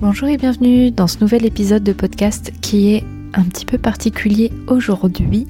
[0.00, 3.04] Bonjour et bienvenue dans ce nouvel épisode de podcast qui est
[3.34, 5.46] un petit peu particulier aujourd'hui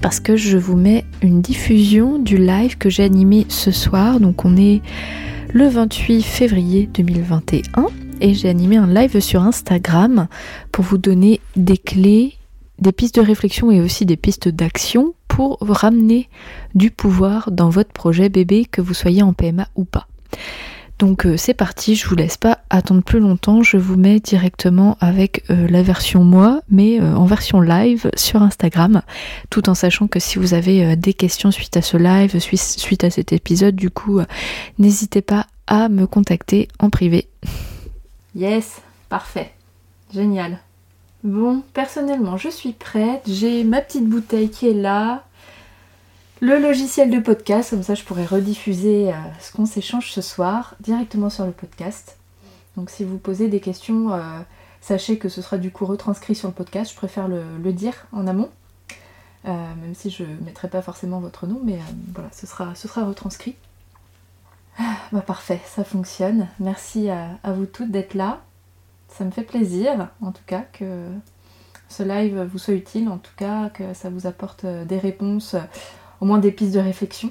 [0.00, 4.18] parce que je vous mets une diffusion du live que j'ai animé ce soir.
[4.18, 4.80] Donc on est
[5.52, 7.88] le 28 février 2021
[8.22, 10.28] et j'ai animé un live sur Instagram
[10.72, 12.38] pour vous donner des clés,
[12.78, 16.30] des pistes de réflexion et aussi des pistes d'action pour ramener
[16.74, 20.06] du pouvoir dans votre projet bébé que vous soyez en PMA ou pas.
[21.00, 24.98] Donc euh, c'est parti, je vous laisse pas attendre plus longtemps, je vous mets directement
[25.00, 29.00] avec euh, la version moi, mais euh, en version live sur Instagram,
[29.48, 33.08] tout en sachant que si vous avez des questions suite à ce live, suite à
[33.08, 34.20] cet épisode, du coup,
[34.78, 37.28] n'hésitez pas à me contacter en privé.
[38.34, 39.52] Yes, parfait,
[40.12, 40.58] génial.
[41.24, 45.24] Bon, personnellement, je suis prête, j'ai ma petite bouteille qui est là,
[46.40, 50.74] le logiciel de podcast, comme ça je pourrais rediffuser euh, ce qu'on s'échange ce soir
[50.80, 52.16] directement sur le podcast.
[52.76, 54.20] Donc si vous posez des questions, euh,
[54.80, 58.26] sachez que ce sera du coup retranscrit sur le podcast, je préfère le, dire en
[58.26, 58.48] amont.
[59.46, 61.78] Euh, même si je ne mettrai pas forcément votre nom, mais
[62.14, 63.56] voilà, ce sera, retranscrit.
[64.78, 66.48] Ah, bah parfait, ça fonctionne.
[66.58, 68.40] Merci à vous toutes d'être là.
[69.08, 71.06] Ça me fait plaisir, en tout cas, que
[71.88, 75.56] ce live vous soit utile, en tout cas, que ça vous apporte des réponses
[76.20, 77.30] au moins des pistes de réflexion.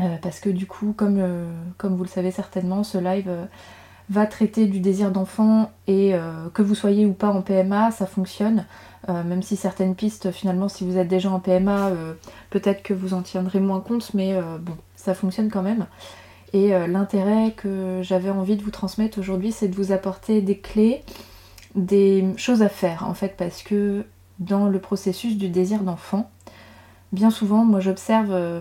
[0.00, 3.44] Euh, parce que du coup, comme, euh, comme vous le savez certainement, ce live euh,
[4.10, 6.14] va traiter du désir d'enfant et
[6.52, 8.66] que vous soyez ou pas en PMA, ça fonctionne.
[9.08, 11.90] même si certaines pistes, finalement, si vous êtes déjà en PMA,
[12.50, 15.86] peut-être que vous en tiendrez moins compte, mais bon, ça fonctionne quand même.
[16.52, 21.02] Et l'intérêt que j'avais envie de vous transmettre aujourd'hui, c'est de vous apporter des clés,
[21.74, 24.04] des choses à faire, en fait, parce que
[24.38, 26.30] dans le processus du désir d'enfant,
[27.12, 28.60] bien souvent, moi j'observe euh,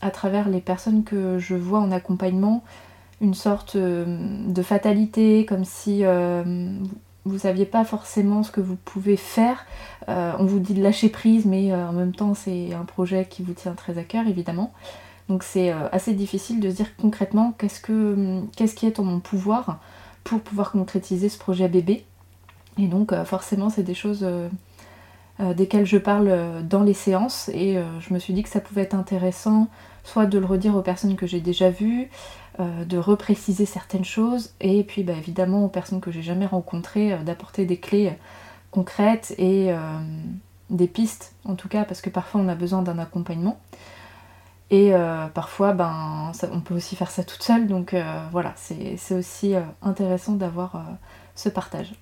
[0.00, 2.64] à travers les personnes que je vois en accompagnement
[3.20, 6.72] une sorte euh, de fatalité, comme si euh,
[7.24, 9.66] vous saviez pas forcément ce que vous pouvez faire.
[10.08, 13.52] on vous dit de lâcher prise, mais en même temps c'est un projet qui vous
[13.52, 14.72] tient très à cœur évidemment.
[15.28, 19.80] Donc c'est assez difficile de dire concrètement qu'est-ce, que, qu'est-ce qui est en mon pouvoir
[20.24, 22.04] pour pouvoir concrétiser ce projet bébé.
[22.78, 24.26] Et donc forcément c'est des choses
[25.54, 27.50] desquels je parle euh, dans les séances.
[27.54, 29.68] Et euh, je me suis dit que ça pouvait être intéressant
[30.04, 32.08] soit de le redire aux personnes que j'ai déjà vues,
[32.58, 37.64] de repréciser certaines choses et puis bah, évidemment aux personnes que j'ai jamais rencontrées d'apporter
[37.64, 38.12] des clés
[38.70, 39.70] concrètes et
[40.68, 43.60] des pistes en tout cas parce que parfois on a besoin d'un accompagnement.
[44.70, 44.92] Et
[45.34, 47.66] parfois ben on peut aussi faire ça toute seule.
[47.66, 47.94] Donc
[48.32, 50.82] voilà c'est aussi intéressant d'avoir
[51.34, 51.92] ce partage.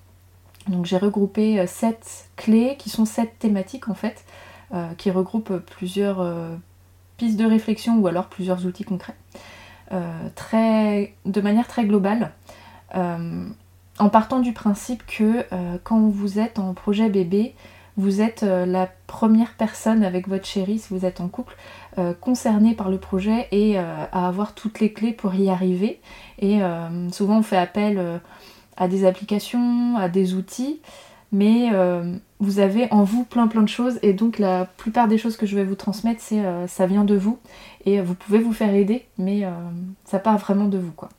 [0.69, 1.97] Donc j'ai regroupé 7 euh,
[2.37, 4.25] clés qui sont 7 thématiques en fait,
[4.75, 6.55] euh, qui regroupent plusieurs euh,
[7.17, 9.17] pistes de réflexion ou alors plusieurs outils concrets,
[10.35, 12.33] très, de manière très globale,
[12.95, 15.45] en partant du principe que
[15.83, 17.57] quand vous êtes en projet bébé,
[17.97, 21.57] vous êtes la première personne avec votre chéri, si vous êtes en couple,
[22.21, 26.01] concernée par le projet et à avoir toutes les clés pour y arriver.
[26.39, 26.61] Et
[27.11, 28.21] souvent on fait appel
[28.79, 30.81] à des applications, à des outils,
[31.33, 35.19] mais euh, vous avez en vous plein plein de choses et donc la plupart des
[35.19, 37.39] choses que je vais vous transmettre, c'est euh, ça vient de vous
[37.85, 39.51] et vous pouvez vous faire aider, mais euh,
[40.05, 41.11] ça part vraiment de vous quoi.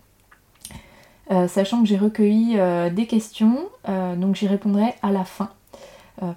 [1.47, 2.57] sachant que j'ai recueilli
[2.91, 3.59] des questions,
[4.17, 5.49] donc j'y répondrai à la fin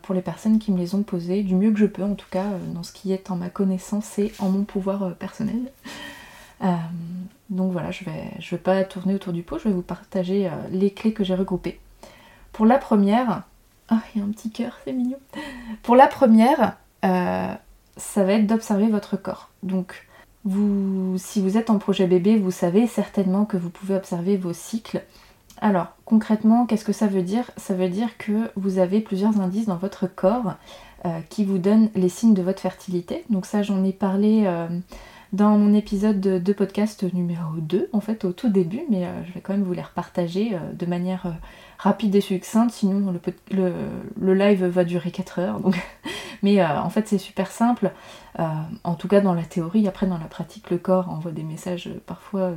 [0.03, 2.29] pour les personnes qui me les ont posées, du mieux que je peux en tout
[2.31, 5.73] cas, dans ce qui est en ma connaissance et en mon pouvoir personnel.
[7.53, 10.47] Donc voilà, je vais, je vais pas tourner autour du pot, je vais vous partager
[10.47, 11.79] euh, les clés que j'ai regroupées.
[12.53, 13.43] Pour la première,
[13.91, 15.19] ah, il y a un petit cœur, c'est mignon.
[15.83, 17.53] Pour la première, euh,
[17.99, 19.51] ça va être d'observer votre corps.
[19.63, 20.07] Donc,
[20.45, 24.55] vous, si vous êtes en projet bébé, vous savez certainement que vous pouvez observer vos
[24.55, 25.03] cycles.
[25.61, 27.51] Alors, concrètement, qu'est-ce que ça veut dire?
[27.59, 30.55] Ça veut dire que vous avez plusieurs indices dans votre corps
[31.05, 33.25] euh, qui vous donnent les signes de votre fertilité.
[33.29, 34.47] Donc ça, j'en ai parlé
[35.33, 39.33] dans mon épisode de, podcast numéro 2, en fait, au tout début, mais euh, je
[39.33, 41.33] vais quand même vous les repartager euh, de manière euh,
[41.79, 43.15] rapide et succincte, sinon
[43.51, 45.61] le, live va durer 4 heures.
[46.43, 47.93] Mais en fait, c'est super simple,
[48.37, 49.87] en tout cas dans la théorie.
[49.87, 52.51] Après, dans la pratique, le corps envoie des messages parfois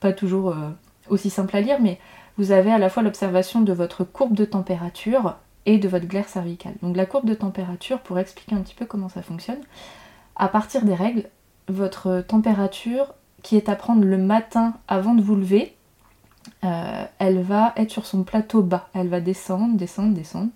[0.00, 0.52] pas toujours
[1.08, 2.00] aussi simples à lire, mais
[2.38, 6.28] vous avez à la fois l'observation de votre courbe de température et de votre glaire
[6.28, 6.74] cervicale.
[6.82, 9.60] Donc la courbe de température, pour expliquer un petit peu comment ça fonctionne,
[10.34, 11.28] à partir des règles,
[11.68, 15.74] votre température qui est à prendre le matin avant de vous lever,
[16.64, 18.88] euh, elle va être sur son plateau bas.
[18.94, 20.50] Elle va descendre, descendre, descendre,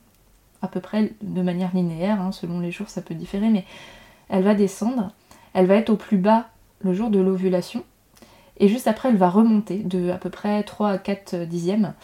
[0.62, 3.64] à peu près de manière linéaire, hein, selon les jours ça peut différer, mais
[4.28, 5.12] elle va descendre.
[5.52, 6.48] Elle va être au plus bas
[6.80, 7.84] le jour de l'ovulation,
[8.58, 11.94] et juste après elle va remonter de à peu près 3 à 4 dixièmes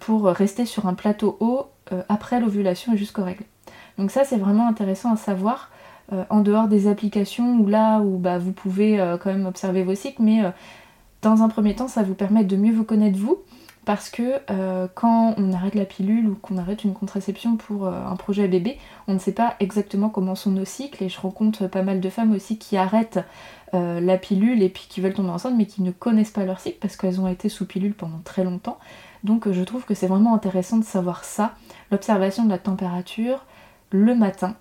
[0.00, 1.66] pour rester sur un plateau haut
[2.08, 3.44] après l'ovulation et jusqu'aux règles.
[3.98, 5.70] Donc ça c'est vraiment intéressant à savoir
[6.30, 10.22] en dehors des applications où là où bah, vous pouvez quand même observer vos cycles,
[10.22, 10.42] mais
[11.22, 13.38] dans un premier temps ça vous permet de mieux vous connaître vous
[13.86, 17.92] parce que euh, quand on arrête la pilule ou qu'on arrête une contraception pour euh,
[17.92, 21.68] un projet bébé, on ne sait pas exactement comment sont nos cycles et je rencontre
[21.68, 23.20] pas mal de femmes aussi qui arrêtent
[23.74, 26.58] euh, la pilule et puis qui veulent tomber enceinte mais qui ne connaissent pas leur
[26.58, 28.78] cycle parce qu'elles ont été sous pilule pendant très longtemps.
[29.22, 31.54] Donc je trouve que c'est vraiment intéressant de savoir ça,
[31.92, 33.46] l'observation de la température
[33.90, 34.56] le matin.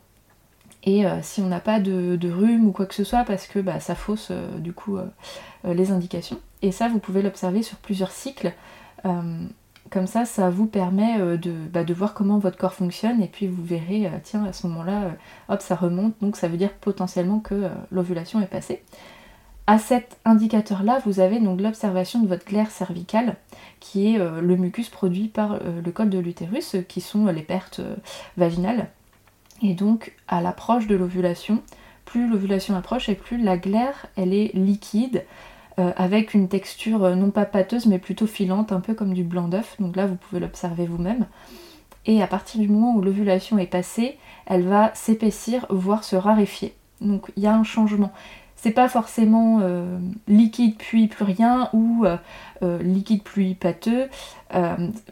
[0.86, 3.80] Et si on n'a pas de, rhume ou quoi que ce soit, parce que bah,
[3.80, 4.98] ça fausse du coup
[5.64, 6.40] les indications.
[6.62, 8.54] Et ça, vous pouvez l'observer sur plusieurs cycles.
[9.06, 9.46] Euh,
[9.92, 11.38] comme ça, ça vous permet euh,
[11.72, 14.66] bah, de, voir comment votre corps fonctionne et puis vous verrez, euh, tiens, à ce
[14.68, 15.12] moment-là,
[15.50, 18.84] hop, ça remonte, donc ça veut dire potentiellement que l'ovulation est passée.
[19.68, 23.36] À cet indicateur-là, vous avez donc l'observation de votre glaire cervicale,
[23.80, 27.82] qui est le mucus produit par le col de l'utérus, qui sont les pertes
[28.38, 28.90] vaginales.
[29.62, 31.62] Et donc, à l'approche de l'ovulation,
[32.06, 35.24] plus l'ovulation approche et plus la glaire, elle est liquide,
[35.78, 39.26] euh, avec une texture euh, non pas pâteuse mais plutôt filante, un peu comme du
[39.26, 39.76] blanc d'œuf.
[39.80, 41.26] Donc là vous pouvez l'observer vous-même.
[42.06, 46.74] Et à partir du moment où l'ovulation est passée, elle va s'épaissir, voire se raréfier.
[47.02, 48.14] Donc il y a un changement.
[48.56, 50.00] C'est pas forcément euh,
[50.30, 52.06] liquide puis plus rien ou
[52.82, 54.08] liquide puis pâteux.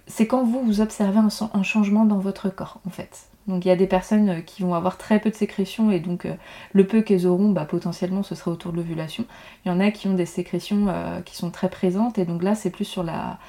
[0.07, 3.27] c'est quand vous vous observez un, changement dans votre corps en fait.
[3.47, 5.99] Donc il y a des personnes euh, qui vont avoir très peu de sécrétions et
[5.99, 6.33] donc euh,
[6.71, 9.25] le peu qu'elles auront, bah, potentiellement ce sera autour de l'ovulation.
[9.65, 12.41] Il y en a qui ont des sécrétions euh, qui sont très présentes et donc
[12.41, 13.39] là c'est plus sur la,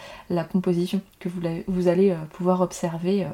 [0.51, 1.29] composition que
[1.69, 3.27] vous, allez pouvoir observer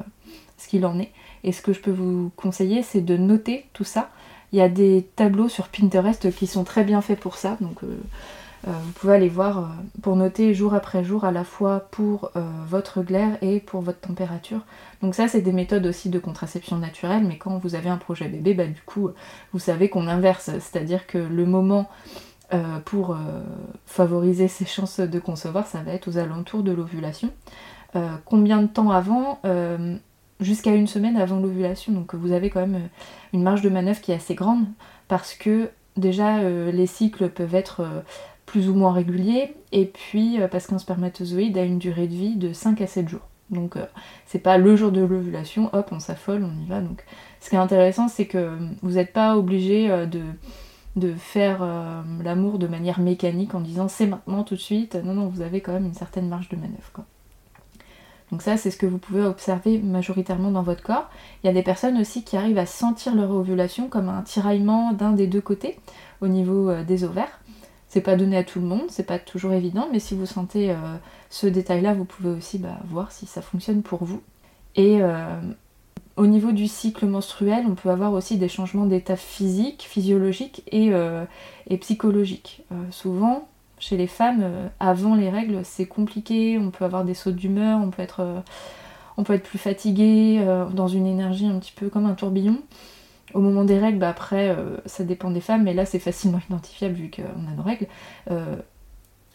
[0.57, 1.11] ce qu'il en est.
[1.43, 4.09] Et ce que je peux vous conseiller c'est de noter tout ça.
[4.53, 7.57] Il y a des tableaux sur Pinterest qui sont très bien faits pour ça.
[7.59, 7.79] Donc
[8.67, 9.61] vous pouvez aller voir euh,
[10.01, 13.99] pour noter jour après jour à la fois pour euh, votre glaire et pour votre
[13.99, 14.61] température.
[15.01, 18.27] Donc ça c'est des méthodes aussi de contraception naturelle, mais quand vous avez un projet
[18.27, 19.09] bébé, bah, du coup
[19.51, 21.89] vous savez qu'on inverse, c'est-à-dire que le moment
[22.83, 23.17] pour
[23.85, 27.29] favoriser ses chances de concevoir, ça va être aux alentours de l'ovulation.
[28.25, 29.39] combien de temps avant?
[30.41, 32.89] Jusqu'à une semaine avant l'ovulation, donc vous avez quand même
[33.31, 34.65] une marge de manœuvre qui est assez grande
[35.07, 37.85] parce que déjà les cycles peuvent être
[38.51, 42.35] plus ou moins régulier, et puis euh, parce qu'un spermatozoïde a une durée de vie
[42.35, 43.21] de 5 à 7 jours.
[43.49, 43.85] Donc euh,
[44.25, 46.81] c'est pas le jour de l'ovulation, hop, on s'affole, on y va.
[46.81, 47.05] Donc
[47.39, 51.65] ce qui est intéressant, c'est que vous n'êtes pas obligé euh, de, faire
[52.21, 54.95] l'amour de manière mécanique en disant c'est maintenant tout de suite.
[54.95, 56.91] Non, non, vous avez quand même une certaine marge de manœuvre.
[56.91, 57.05] Quoi.
[58.31, 61.09] Donc ça, c'est ce que vous pouvez observer majoritairement dans votre corps.
[61.41, 64.91] Il y a des personnes aussi qui arrivent à sentir leur ovulation comme un tiraillement
[64.91, 65.79] d'un des deux côtés
[66.19, 67.40] au niveau des ovaires.
[67.91, 70.71] C'est pas donné à tout le monde, c'est pas toujours évident, mais si vous sentez
[70.71, 70.75] euh,
[71.29, 74.21] ce détail-là, vous pouvez aussi bah, voir si ça fonctionne pour vous.
[74.77, 75.41] Et euh,
[76.15, 80.93] au niveau du cycle menstruel, on peut avoir aussi des changements d'état physique, physiologique et,
[80.93, 81.25] euh,
[81.81, 82.63] psychologique.
[82.91, 84.45] souvent, chez les femmes,
[84.79, 88.41] avant les règles, c'est compliqué, on peut avoir des sauts d'humeur, on peut être
[89.17, 90.41] on peut être plus fatigué,
[90.73, 92.61] dans une énergie un petit peu comme un tourbillon.
[93.33, 96.39] Au moment des règles, bah, après, euh, ça dépend des femmes, mais là c'est facilement
[96.49, 97.87] identifiable vu qu'on a nos règles.
[98.29, 98.55] Euh,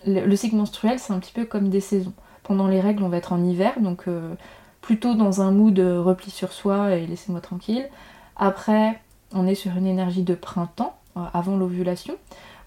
[0.06, 2.12] le, cycle menstruel, c'est un petit peu comme des saisons.
[2.42, 4.34] Pendant les règles, on va être en hiver, donc euh,
[4.80, 7.88] plutôt dans un mood repli sur soi et laissez-moi tranquille.
[8.36, 9.00] Après,
[9.32, 10.96] on est sur une énergie de printemps,
[11.32, 12.14] avant l'ovulation,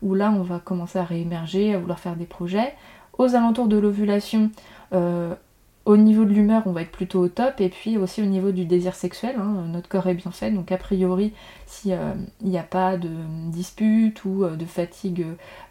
[0.01, 2.74] où là on va commencer à réémerger, à vouloir faire des projets.
[3.17, 4.50] Aux alentours de l'ovulation,
[5.89, 8.51] au niveau de l'humeur, on va être plutôt au top, et puis aussi au niveau
[8.51, 11.34] du désir sexuel, hein, notre corps est bien fait, donc a priori,
[11.65, 13.10] s'il euh, n'y a pas de
[13.48, 15.25] dispute ou euh, de fatigue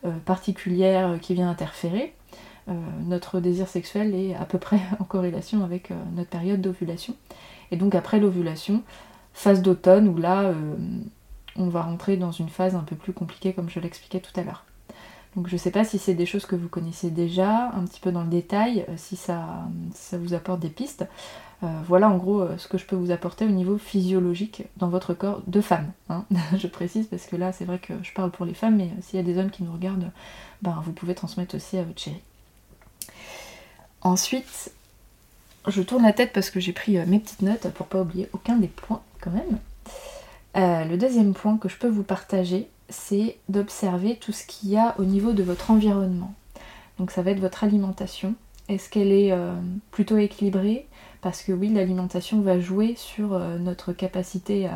[0.04, 2.14] euh, particulière qui vient interférer,
[3.06, 7.14] notre désir sexuel est à peu près en corrélation avec notre période d'ovulation.
[7.70, 8.82] Et donc après l'ovulation,
[9.32, 10.52] phase d'automne, où là,
[11.56, 14.42] on va rentrer dans une phase un peu plus compliquée, comme je l'expliquais tout à
[14.42, 14.66] l'heure.
[15.36, 18.00] Donc je ne sais pas si c'est des choses que vous connaissez déjà, un petit
[18.00, 21.06] peu dans le détail, euh, si ça, ça vous apporte des pistes.
[21.64, 24.88] Euh, voilà en gros euh, ce que je peux vous apporter au niveau physiologique dans
[24.88, 25.90] votre corps de femme.
[26.08, 26.24] Hein.
[26.56, 29.16] je précise parce que là c'est vrai que je parle pour les femmes, mais s'il
[29.16, 30.10] y a des hommes qui nous regardent,
[30.62, 32.22] ben, vous pouvez transmettre aussi à votre chérie.
[34.00, 34.72] Ensuite,
[35.66, 38.56] je tourne la tête parce que j'ai pris mes petites notes pour pas oublier aucun
[38.56, 39.58] des points quand même.
[40.54, 44.94] le deuxième point que je peux vous partager, c'est d'observer tout ce qu'il y a
[44.98, 46.34] au niveau de votre environnement.
[46.98, 48.34] Donc ça va être votre alimentation.
[48.68, 49.54] Est-ce qu'elle est, euh,
[49.90, 50.86] plutôt équilibrée?
[51.22, 54.68] Parce que oui, l'alimentation va jouer sur euh, notre capacité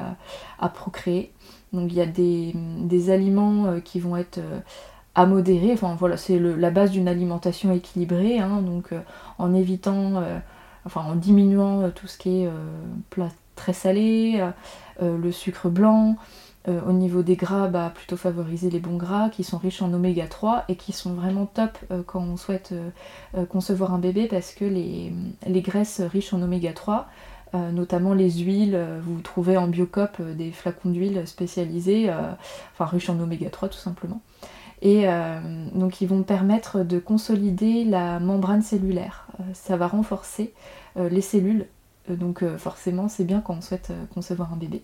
[0.58, 1.32] à, procréer.
[1.72, 4.40] Donc il y a des, aliments euh, qui vont être
[5.14, 5.72] à modérer.
[5.72, 8.38] Enfin voilà, c'est la base d'une alimentation équilibrée.
[8.38, 8.62] Hein.
[8.62, 8.90] donc
[9.38, 10.22] en évitant
[10.86, 12.50] enfin en diminuant tout ce qui est
[13.10, 14.42] plat très salé,
[15.00, 16.16] le sucre blanc,
[16.68, 20.26] au niveau des gras, bah, plutôt favoriser les bons gras qui sont riches en oméga
[20.26, 21.76] 3 et qui sont vraiment top
[22.06, 22.72] quand on souhaite
[23.48, 25.12] concevoir un bébé parce que les,
[25.46, 27.08] les, graisses riches en oméga 3,
[27.72, 32.12] notamment les huiles, vous trouvez en Biocop des flacons d'huile spécialisés,
[32.72, 34.20] enfin riches en oméga 3 tout simplement.
[34.82, 35.38] Et euh,
[35.74, 39.28] donc ils vont permettre de consolider la membrane cellulaire.
[39.38, 40.52] Euh, ça va renforcer
[40.96, 41.66] euh, les cellules.
[42.08, 44.82] donc forcément c'est bien quand on souhaite concevoir un bébé.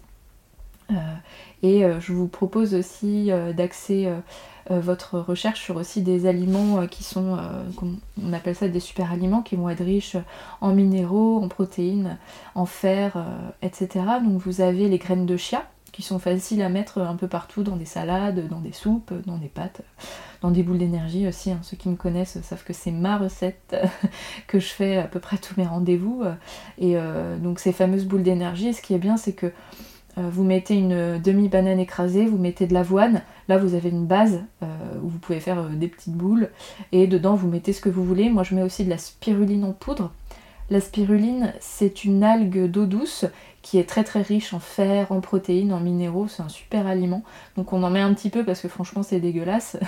[1.63, 4.11] Et je vous propose aussi d'axer
[4.71, 7.39] votre recherche sur aussi des aliments qui sont,
[8.23, 10.17] on appelle ça des super aliments, qui vont être riches
[10.61, 12.19] en minéraux, en protéines,
[12.55, 13.25] en fer,
[13.63, 13.89] etc.
[14.25, 15.67] Donc vous avez les graines de chia,
[15.99, 19.37] qui sont faciles à mettre un peu partout dans des salades, dans des soupes, dans
[19.37, 19.83] des pâtes,
[20.43, 21.51] dans des boules d'énergie aussi.
[21.51, 21.59] Hein.
[21.63, 23.77] Ceux qui me connaissent savent que c'est ma recette
[24.47, 26.23] que je fais à peu près tous mes rendez-vous.
[26.79, 29.51] Et euh, donc ces fameuses boules d'énergie, ce qui est bien, c'est que euh,
[30.17, 34.67] vous mettez une demi-banane écrasée, vous mettez de l'avoine, là vous avez une base euh,
[35.03, 36.51] où vous pouvez faire des petites boules,
[36.91, 38.29] et dedans vous mettez ce que vous voulez.
[38.29, 40.13] Moi je mets aussi de la spiruline en poudre.
[40.71, 43.25] La spiruline, c'est une algue d'eau douce
[43.63, 47.23] qui est très très riche en fer, en protéines, en minéraux, c'est un super aliment.
[47.57, 49.79] Donc on en met un petit peu parce que franchement c'est dégueulasse.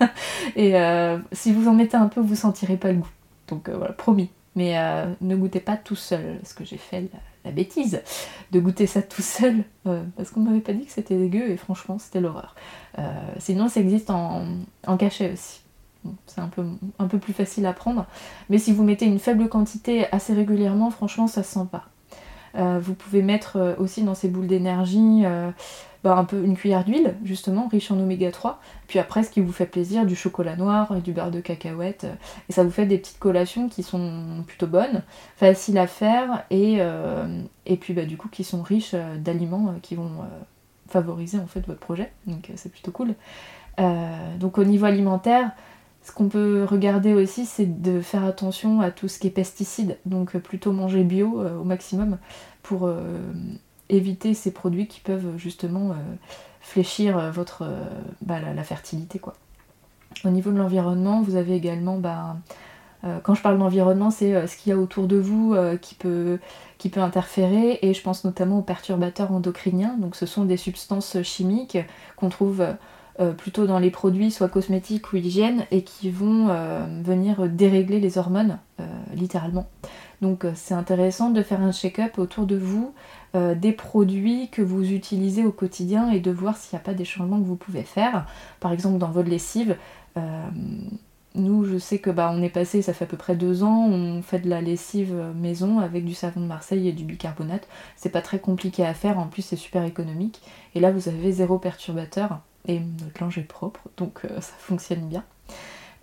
[0.56, 3.10] et euh, si vous en mettez un peu, vous sentirez pas le goût.
[3.48, 4.30] Donc euh, voilà, promis.
[4.54, 7.08] Mais euh, ne goûtez pas tout seul, parce que j'ai fait
[7.44, 8.02] la, bêtise
[8.50, 9.64] de goûter ça tout seul,
[10.16, 12.54] parce qu'on m'avait pas dit que c'était dégueu et franchement c'était l'horreur.
[13.38, 14.46] sinon ça existe en,
[14.98, 15.60] cachet aussi.
[16.26, 16.48] c'est un
[17.08, 18.06] peu, plus facile à prendre.
[18.50, 21.86] Mais si vous mettez une faible quantité assez régulièrement, franchement ça se sent pas.
[22.56, 25.50] Euh, vous pouvez mettre euh, aussi dans ces boules d'énergie euh,
[26.04, 28.60] bah, un peu une cuillère d'huile, justement, riche en oméga 3.
[28.88, 32.06] Puis après, ce qui vous fait plaisir, du chocolat noir, du beurre de cacahuète.
[32.48, 35.02] et ça vous fait des petites collations qui sont plutôt bonnes,
[35.36, 36.78] faciles à faire, et,
[37.66, 40.10] et puis bah, du coup qui sont riches d'aliments qui vont
[40.88, 42.12] favoriser en fait votre projet.
[42.26, 43.14] Donc c'est plutôt cool.
[44.38, 45.52] donc au niveau alimentaire,
[46.02, 49.98] ce qu'on peut regarder aussi, c'est de faire attention à tout ce qui est pesticides,
[50.04, 52.18] donc euh, plutôt manger bio euh, au maximum
[52.62, 53.32] pour euh,
[53.92, 55.94] éviter ces produits qui peuvent justement
[56.60, 57.68] fléchir votre,
[58.20, 59.18] bah, la, fertilité.
[59.18, 59.34] Quoi.
[60.24, 62.36] Au niveau de l'environnement, vous avez également, bah,
[63.22, 66.38] quand je parle d'environnement, c'est ce qu'il y a autour de vous qui, peut,
[66.78, 71.20] qui peut interférer, et je pense notamment aux perturbateurs endocriniens, donc ce sont des substances
[71.22, 71.78] chimiques
[72.16, 72.64] qu'on trouve
[73.20, 78.00] euh, plutôt dans les produits soit cosmétiques ou hygiène et qui vont euh, venir dérégler
[78.00, 78.84] les hormones euh,
[79.14, 79.66] littéralement.
[80.22, 82.94] Donc c'est intéressant de faire un check-up autour de vous
[83.34, 87.06] des produits que vous utilisez au quotidien et de voir s'il n'y a pas des
[87.06, 88.26] changements que vous pouvez faire.
[88.60, 89.76] Par exemple dans votre lessive,
[91.34, 93.86] nous je sais que bah on est passé, ça fait à peu près deux ans,
[93.88, 97.66] on fait de la lessive maison avec du savon de Marseille et du bicarbonate.
[97.96, 100.42] C'est pas très compliqué à faire, en plus c'est super économique.
[100.74, 105.08] Et là vous avez zéro perturbateur et notre linge est propre, donc euh, ça fonctionne
[105.08, 105.24] bien.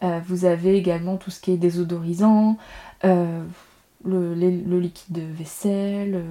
[0.03, 2.57] Euh, vous avez également tout ce qui est désodorisant,
[3.03, 3.43] euh,
[4.05, 6.24] le, liquide de vaisselle,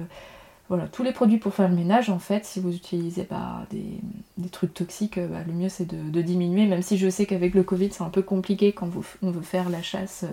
[0.69, 4.49] voilà, tous les produits pour faire le ménage en fait, si vous utilisez bah, des,
[4.49, 7.91] trucs toxiques, bah, le mieux c'est de, diminuer, même si je sais qu'avec le Covid
[7.91, 8.89] c'est un peu compliqué quand
[9.21, 10.25] on veut faire la chasse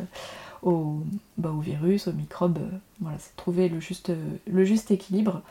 [0.63, 1.01] au,
[1.39, 2.59] bah, au virus, aux microbes,
[3.01, 4.11] voilà, c'est trouver le juste,
[4.91, 5.43] équilibre.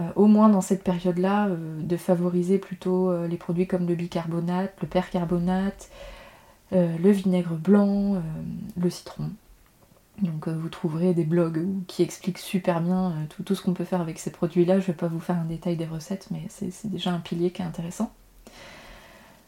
[0.00, 3.94] Euh, au moins dans cette période-là, euh, de favoriser plutôt euh, les produits comme le
[3.94, 5.90] bicarbonate, le percarbonate,
[6.72, 8.20] le vinaigre blanc,
[8.76, 9.30] le citron.
[10.22, 14.00] Donc vous trouverez des blogs qui expliquent super bien tout, tout, ce qu'on peut faire
[14.00, 14.74] avec ces produits-là.
[14.78, 17.50] Je ne vais pas vous faire un détail des recettes, mais c'est déjà un pilier
[17.50, 18.12] qui est intéressant.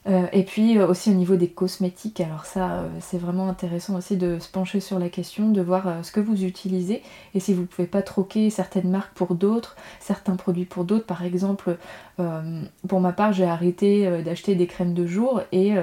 [0.08, 3.96] Euh, et puis euh, aussi au niveau des cosmétiques, alors ça euh, c'est vraiment intéressant
[3.96, 7.02] aussi de se pencher sur la question, de voir ce que vous utilisez
[7.35, 11.06] et si vous ne pouvez pas troquer certaines marques pour d'autres, certains produits pour d'autres.
[11.06, 11.76] Par exemple,
[12.88, 15.75] pour ma part j'ai arrêté d'acheter des crèmes de jour et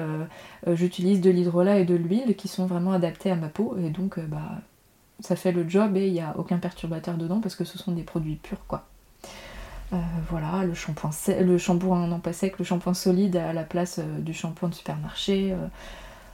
[0.67, 4.19] j'utilise de l'hydrolat et de l'huile qui sont vraiment adaptés à ma peau et donc
[4.19, 4.61] bah,
[5.23, 7.93] ça fait le job et il n'y a aucun perturbateur dedans parce que ce sont
[7.93, 8.85] des produits purs quoi.
[9.93, 9.97] Euh,
[10.29, 11.11] voilà, le shampoing,
[11.41, 14.73] le shampoing non pas sec, le shampoing solide à la place euh, du shampoing de
[14.73, 15.51] supermarché.
[15.51, 15.67] Euh,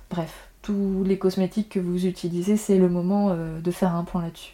[0.10, 4.54] bref, tous les cosmétiques que vous utilisez, c'est le moment de faire un point là-dessus.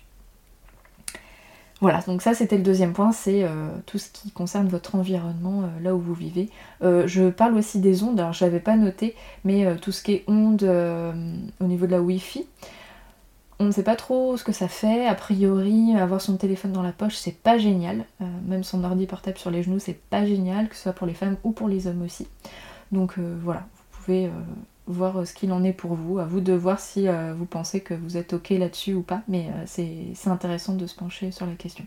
[1.82, 3.46] Voilà, donc ça c'était le deuxième point, c'est
[3.88, 6.50] tout ce qui concerne votre environnement, là où vous vivez.
[6.82, 10.24] je parle aussi des ondes, alors je n'avais pas noté, mais tout ce qui est
[10.28, 12.46] ondes au niveau de la Wi-Fi,
[13.60, 15.08] on ne sait pas trop ce que ça fait.
[15.08, 18.06] A priori, avoir son téléphone dans la poche, c'est pas génial.
[18.22, 21.08] Euh, même son ordi portable sur les genoux, c'est pas génial, que ce soit pour
[21.08, 22.28] les femmes ou pour les hommes aussi.
[22.92, 24.32] Donc euh, voilà, vous pouvez euh,
[24.88, 26.20] voir ce qu'il en est pour vous.
[26.20, 29.50] À vous de voir si vous pensez que vous êtes ok là-dessus ou pas, mais
[29.66, 31.86] c'est intéressant de se pencher sur la question.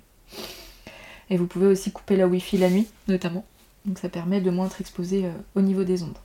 [1.30, 3.44] Et vous pouvez aussi couper la Wi-Fi la nuit, notamment.
[3.84, 6.18] Donc ça permet de moins être exposé au niveau des ondes.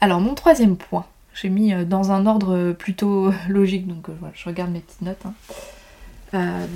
[0.00, 4.70] Alors mon troisième point, j'ai mis dans un ordre plutôt logique, donc voilà, je regarde
[4.70, 5.24] mes petites notes.
[6.34, 6.66] Hein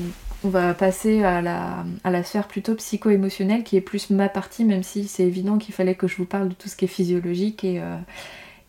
[0.45, 5.09] on va passer à la, sphère plutôt psycho-émotionnelle qui est plus ma partie, même si
[5.09, 7.81] c'est évident qu'il fallait que je vous parle de tout ce qui est physiologique et,
[7.81, 7.97] euh,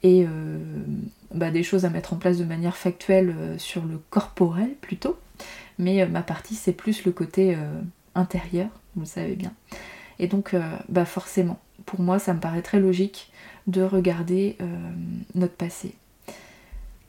[0.06, 0.58] euh,
[1.34, 5.18] bah, des choses à mettre en place de manière factuelle euh, sur le corporel plutôt.
[5.78, 7.56] Mais ma partie c'est plus le côté
[8.16, 9.54] intérieur, vous le savez bien.
[10.18, 10.56] Et donc
[10.90, 13.32] bah forcément, pour moi ça me paraît très logique
[13.68, 14.58] de regarder
[15.36, 15.94] notre passé.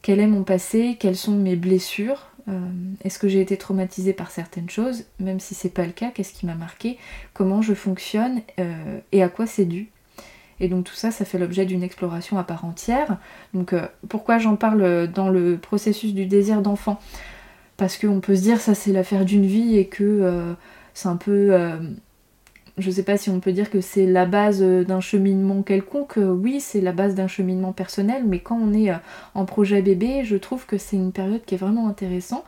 [0.03, 0.97] Quel est mon passé?
[0.99, 2.29] Quelles sont mes blessures?
[2.49, 2.59] Euh,
[3.05, 5.05] est-ce que j'ai été traumatisée par certaines choses?
[5.21, 6.97] Même si c'est pas le cas, qu'est-ce qui m'a marqué?
[7.35, 8.41] Comment je fonctionne?
[8.59, 9.91] Euh, et à quoi c'est dû?
[10.61, 13.19] Et donc tout ça, ça fait l'objet d'une exploration à part entière.
[13.53, 16.99] Donc euh, pourquoi j'en parle dans le processus du désir d'enfant?
[17.77, 20.57] Parce qu'on peut se dire ça c'est l'affaire d'une vie et que
[20.95, 21.57] c'est un peu
[22.79, 26.19] je sais pas si on peut dire que c'est la base euh, d'un cheminement quelconque.
[26.19, 28.97] Euh, oui, c'est la base d'un cheminement personnel, mais quand on est euh,
[29.35, 32.45] en projet bébé, je trouve que c'est une période qui est vraiment intéressante.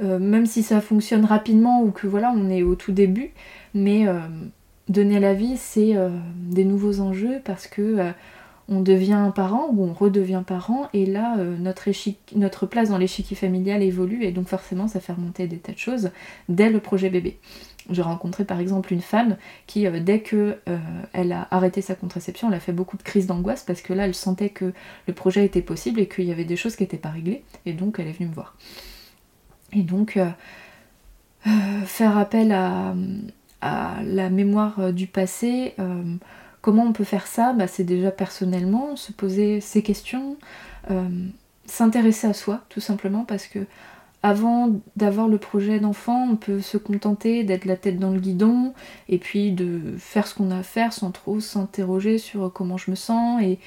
[0.00, 3.30] même si ça fonctionne rapidement ou que voilà, on est au tout début,
[3.74, 4.06] mais
[4.88, 5.94] donner la vie, c'est
[6.50, 8.12] des nouveaux enjeux parce que
[8.68, 11.88] on devient un parent ou on redevient parent et là notre,
[12.34, 15.78] notre place dans l'échiquier familial évolue et donc forcément ça fait remonter des tas de
[15.78, 16.10] choses
[16.48, 17.38] dès le projet bébé.
[17.90, 19.36] J'ai rencontré par exemple une femme
[19.66, 20.78] qui, euh, dès que euh,
[21.12, 24.06] elle a arrêté sa contraception, elle a fait beaucoup de crises d'angoisse parce que là,
[24.06, 24.72] elle sentait que
[25.06, 27.74] le projet était possible et qu'il y avait des choses qui n'étaient pas réglées, et
[27.74, 28.56] donc elle est venue me voir.
[29.72, 30.30] Et donc, euh,
[31.84, 32.94] faire appel à,
[33.60, 35.74] la mémoire du passé,
[36.60, 37.54] comment on peut faire ça?
[37.54, 40.36] Bah, C'est déjà personnellement se poser ces questions,
[41.64, 43.60] s'intéresser à soi, tout simplement, parce que
[44.24, 48.72] avant d'avoir le projet d'enfant, on peut se contenter d'être la tête dans le guidon
[49.10, 52.90] et puis de faire ce qu'on a à faire sans trop s'interroger sur comment je
[52.90, 53.58] me sens et,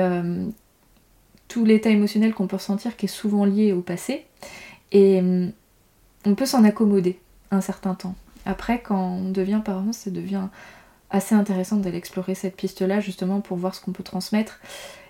[0.00, 0.44] euh,
[1.46, 4.26] tout l'état émotionnel qu'on peut ressentir qui est souvent lié au passé.
[4.90, 5.46] Et euh,
[6.24, 7.20] on peut s'en accommoder
[7.52, 8.16] un certain temps.
[8.44, 10.48] Après, quand on devient parent, ça devient
[11.10, 14.58] assez intéressant d'aller explorer cette piste-là justement pour voir ce qu'on peut transmettre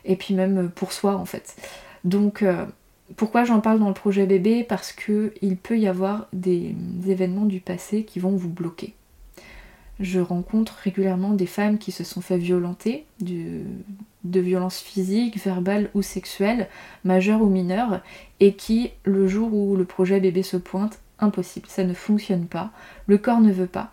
[0.05, 1.57] et puis même pour soi en fait.
[2.05, 2.67] Donc euh,
[3.15, 4.65] pourquoi j'en parle dans le projet bébé?
[4.65, 6.75] Parce qu'il peut y avoir des,
[7.07, 8.95] événements du passé qui vont vous bloquer.
[10.01, 13.61] Je rencontre régulièrement des femmes qui se sont fait violenter, de,
[14.25, 16.69] violences physiques, verbales ou sexuelles,
[17.05, 18.03] majeures ou mineures,
[18.41, 22.73] et qui, le jour où le projet bébé se pointe, impossible, ça ne fonctionne pas,
[23.07, 23.93] le corps ne veut pas.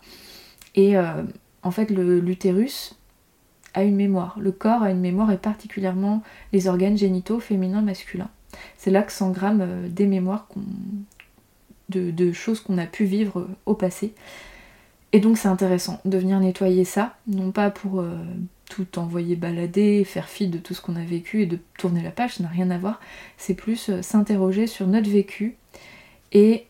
[0.74, 1.22] Et euh,
[1.62, 2.98] en fait, l'utérus
[3.72, 6.22] a une mémoire, le corps a une mémoire, et particulièrement
[6.52, 8.30] les organes génitaux féminins, masculins.
[8.76, 10.48] C'est là que s'engramment euh, des mémoires
[11.88, 14.14] de, choses qu'on a pu vivre euh, au passé.
[15.12, 18.16] Et donc c'est intéressant de venir nettoyer ça, non pas pour euh,
[18.68, 22.10] tout envoyer balader, faire fi de tout ce qu'on a vécu et de tourner la
[22.10, 23.00] page, ça n'a rien à voir.
[23.36, 25.56] C'est plus s'interroger sur notre vécu
[26.32, 26.66] et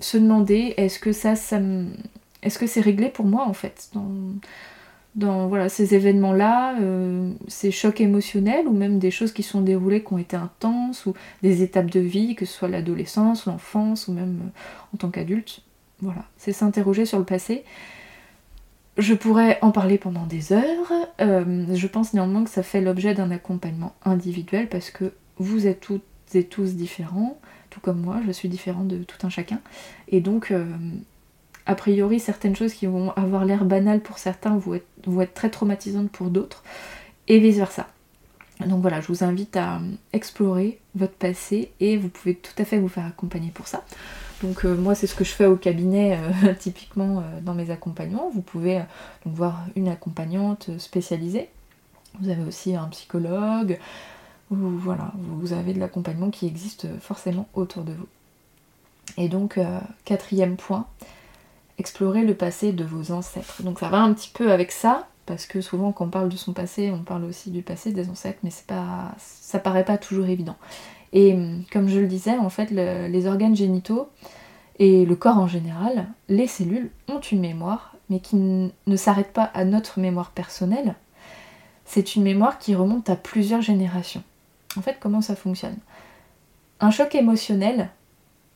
[0.00, 1.32] se demander est-ce que ça,
[2.42, 3.90] est-ce que c'est réglé pour moi en fait
[5.16, 10.12] voilà, ces événements-là, euh, ces chocs émotionnels ou même des choses qui sont déroulées qui
[10.12, 14.40] ont été intenses ou des étapes de vie, que ce soit l'adolescence, l'enfance ou même
[14.42, 15.62] euh, en tant qu'adulte.
[16.00, 17.64] Voilà, c'est s'interroger sur le passé.
[18.98, 20.92] Je pourrais en parler pendant des heures.
[21.20, 25.80] Euh, je pense néanmoins que ça fait l'objet d'un accompagnement individuel parce que vous êtes
[25.80, 26.02] toutes
[26.34, 27.38] et tous différents,
[27.70, 29.60] tout comme moi, je suis différente de tout un chacun.
[30.08, 30.52] Et donc,
[31.66, 36.10] a priori certaines choses qui vont avoir l'air banales pour certains vont être, très traumatisantes
[36.10, 36.62] pour d'autres,
[37.28, 37.88] et vice versa.
[38.66, 39.80] Donc voilà, je vous invite à
[40.12, 43.84] explorer votre passé et vous pouvez tout à fait vous faire accompagner pour ça.
[44.42, 47.70] Donc euh, moi c'est ce que je fais au cabinet euh, typiquement euh, dans mes
[47.70, 48.30] accompagnements.
[48.32, 48.82] Vous pouvez
[49.24, 51.48] voir une accompagnante spécialisée.
[52.20, 53.78] Vous avez aussi un psychologue.
[54.50, 58.06] voilà, vous avez de l'accompagnement qui existe forcément autour de vous.
[59.16, 59.58] Et donc
[60.04, 60.86] quatrième point,
[61.78, 63.62] explorer le passé de vos ancêtres.
[63.62, 66.36] Donc ça va un petit peu avec ça, parce que souvent quand on parle de
[66.36, 69.98] son passé, on parle aussi du passé des ancêtres, mais c'est pas, ça paraît pas
[69.98, 70.56] toujours évident.
[71.12, 74.08] Et hum, comme je le disais, en fait, les organes génitaux
[74.78, 79.44] et le corps en général, les cellules ont une mémoire, mais qui ne s'arrête pas
[79.54, 80.94] à notre mémoire personnelle.
[81.84, 84.22] C'est une mémoire qui remonte à plusieurs générations.
[84.76, 85.76] En fait, comment ça fonctionne?
[86.80, 87.90] Un choc émotionnel,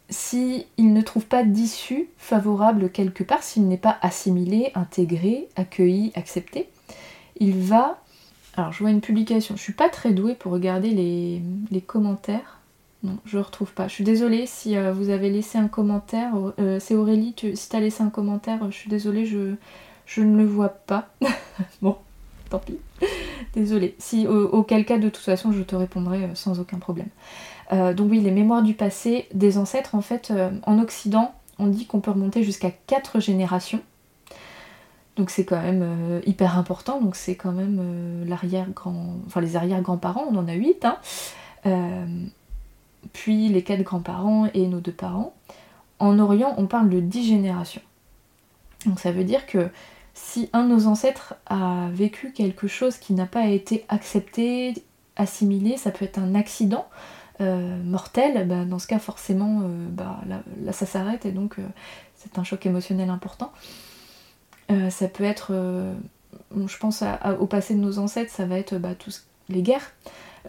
[0.09, 6.69] s'il ne trouve pas d'issue favorable quelque part, s'il n'est pas assimilé, intégré, accueilli, accepté,
[7.39, 7.99] il va
[8.57, 12.61] Alors je vois une publication, je suis pas très douée pour regarder les, commentaires.
[13.03, 13.89] Non, je ne retrouve pas.
[13.89, 16.33] Je suis désolée si euh, vous avez laissé un commentaire.
[16.59, 20.47] Euh, c'est Aurélie, si tu as laissé un commentaire, je suis désolée, je, ne le
[20.47, 21.09] vois pas.
[21.83, 21.97] bon,
[22.49, 22.79] tant pis.
[23.55, 23.95] Désolée.
[23.99, 27.09] Si, auquel cas, de toute façon, je te répondrai euh, sans aucun problème.
[27.71, 30.33] Donc oui, les mémoires du passé des ancêtres, en fait,
[30.65, 33.81] en Occident, on dit qu'on peut remonter jusqu'à 4 générations.
[35.17, 39.17] Donc c'est quand même euh, hyper important, donc c'est quand même euh, l'arrière-grand.
[39.27, 40.99] Enfin les arrière-grands-parents, on en a 8, hein.
[41.65, 42.07] Euh,
[43.13, 45.35] puis les quatre grands-parents et nos deux parents.
[45.99, 47.81] En Orient, on parle de 10 générations.
[48.85, 49.71] Donc ça veut dire que
[50.13, 54.75] si un de nos ancêtres a vécu quelque chose qui n'a pas été accepté,
[55.17, 56.87] assimilé, ça peut être un accident
[57.41, 61.57] mortel, bah, dans ce cas forcément bah, là, ça s'arrête et donc
[62.17, 63.53] c'est un choc émotionnel important.
[64.71, 65.95] Euh, ça peut être, euh,
[66.55, 67.05] je pense
[67.39, 69.93] au passé de nos ancêtres, ça va être bah, tous les guerres,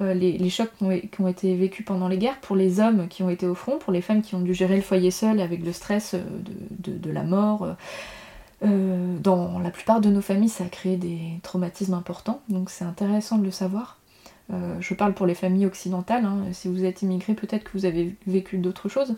[0.02, 3.30] euh, les, chocs qui ont, été vécus pendant les guerres, pour les hommes qui ont
[3.30, 5.72] été au front, pour les femmes qui ont dû gérer le foyer seul avec le
[5.72, 6.16] stress
[6.80, 7.76] de, la mort.
[8.62, 13.38] dans la plupart de nos familles, ça a créé des traumatismes importants, donc c'est intéressant
[13.38, 13.97] de le savoir.
[14.50, 16.44] Je parle pour les familles occidentales, hein.
[16.54, 19.16] si vous êtes immigré, peut-être que vous avez vécu d'autres choses.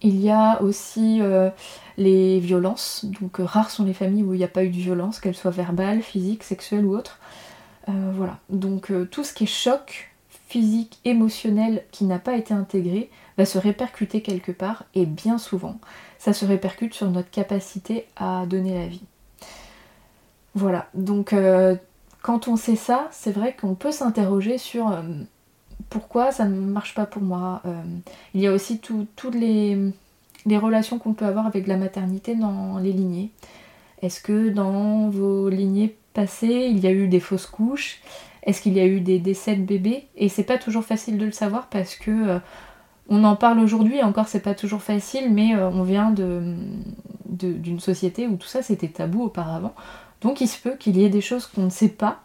[0.00, 1.50] Il y a aussi euh,
[1.96, 4.76] les violences, donc euh, rares sont les familles où il n'y a pas eu de
[4.76, 7.18] violence, qu'elle soit verbale, physique, sexuelle ou autre.
[7.88, 10.12] Euh, voilà, donc tout ce qui est choc
[10.46, 15.78] physique, émotionnel, qui n'a pas été intégré, va se répercuter quelque part, et bien souvent,
[16.18, 19.02] ça se répercute sur notre capacité à donner la vie.
[20.54, 21.34] Voilà, donc
[22.22, 24.92] quand on sait ça, c'est vrai qu'on peut s'interroger sur
[25.88, 27.62] pourquoi ça ne marche pas pour moi.
[27.66, 27.82] Euh,
[28.34, 29.92] il y a aussi toutes les,
[30.46, 33.30] relations qu'on peut avoir avec la maternité dans les lignées.
[34.02, 38.00] Est-ce que dans vos lignées passées, il y a eu des fausses couches?
[38.44, 40.06] Est-ce qu'il y a eu des décès de bébés?
[40.16, 42.38] Et c'est pas toujours facile de le savoir parce que euh,
[43.08, 48.26] on en parle aujourd'hui, encore c'est pas toujours facile, mais euh, on vient d'une société
[48.26, 49.74] où tout ça c'était tabou auparavant.
[50.22, 52.22] Donc il se peut qu'il y ait des choses qu'on ne sait pas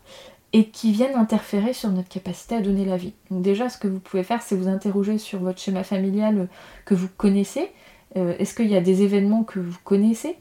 [0.53, 3.13] et qui viennent interférer sur notre capacité à donner la vie.
[3.31, 6.45] Donc déjà, ce que vous pouvez faire, c'est vous interroger sur votre schéma familial euh,
[6.85, 7.71] que vous connaissez.
[8.15, 10.37] Euh, est-ce qu'il y a des événements que vous connaissez?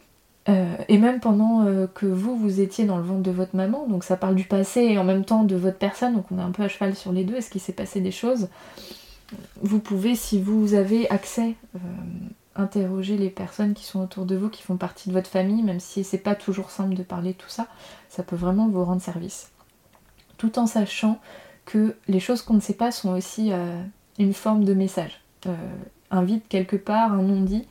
[0.48, 4.04] Euh, et même pendant que vous, vous étiez dans le ventre de votre maman, donc
[4.04, 6.50] ça parle du passé et en même temps de votre personne, donc on est un
[6.50, 8.48] peu à cheval sur les deux, est-ce qu'il s'est passé des choses?
[9.62, 11.54] Vous pouvez, si vous avez accès,
[12.54, 15.80] interroger les personnes qui sont autour de vous, qui font partie de votre famille, même
[15.80, 17.66] si c'est pas toujours simple de parler de tout ça,
[18.08, 19.52] ça peut vraiment vous rendre service
[20.42, 21.20] tout en sachant
[21.66, 23.80] que les choses qu'on ne sait pas sont aussi euh,
[24.18, 25.20] une forme de message.
[25.46, 25.54] Euh,
[26.10, 27.64] un vide quelque part, un non-dit,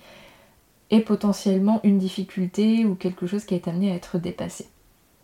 [0.89, 4.70] et potentiellement une difficulté ou quelque chose qui est amené à être dépassé.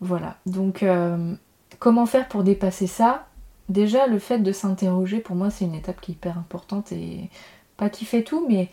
[0.02, 1.34] Voilà, donc euh,
[1.78, 3.28] comment faire pour dépasser ça?
[3.70, 7.30] Déjà, le fait de s'interroger, pour moi, c'est une étape qui est hyper importante et
[7.78, 8.68] pas qui fait tout, mais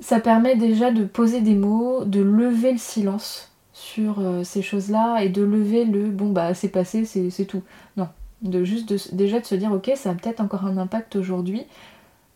[0.00, 5.22] ça permet déjà de poser des mots, de lever le silence sur euh, ces choses-là
[5.22, 7.62] et de lever le bon bah c'est passé, c'est tout.
[7.96, 8.08] Non,
[8.42, 11.66] de juste déjà de se dire ok ça a peut-être encore un impact aujourd'hui.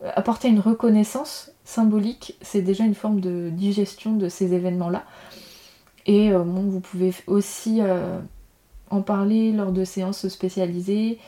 [0.03, 5.05] Euh, apporter une reconnaissance symbolique, c'est déjà une forme de digestion de ces événements-là.
[6.07, 7.81] Et euh, bon, vous pouvez aussi
[8.91, 11.19] en parler lors de séances spécialisées.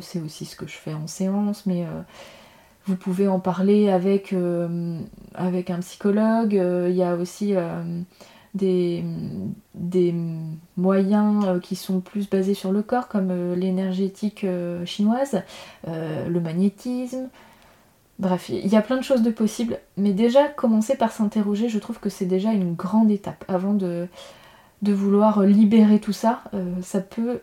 [0.00, 1.86] c'est aussi ce que je fais en séance, mais
[2.86, 4.34] vous pouvez en parler avec,
[5.34, 6.52] avec un psychologue.
[6.52, 7.54] Il y a aussi
[8.54, 9.04] des,
[9.74, 10.14] des
[10.76, 15.42] moyens euh, qui sont plus basés sur le corps, comme euh, l'énergétique euh, chinoise,
[15.86, 17.28] le magnétisme.
[18.20, 21.80] Bref, il y a plein de choses de possibles, mais déjà commencer par s'interroger, je
[21.80, 23.44] trouve que c'est déjà une grande étape.
[23.48, 24.06] Avant de,
[24.82, 26.44] de vouloir libérer tout ça,
[26.80, 27.40] ça peut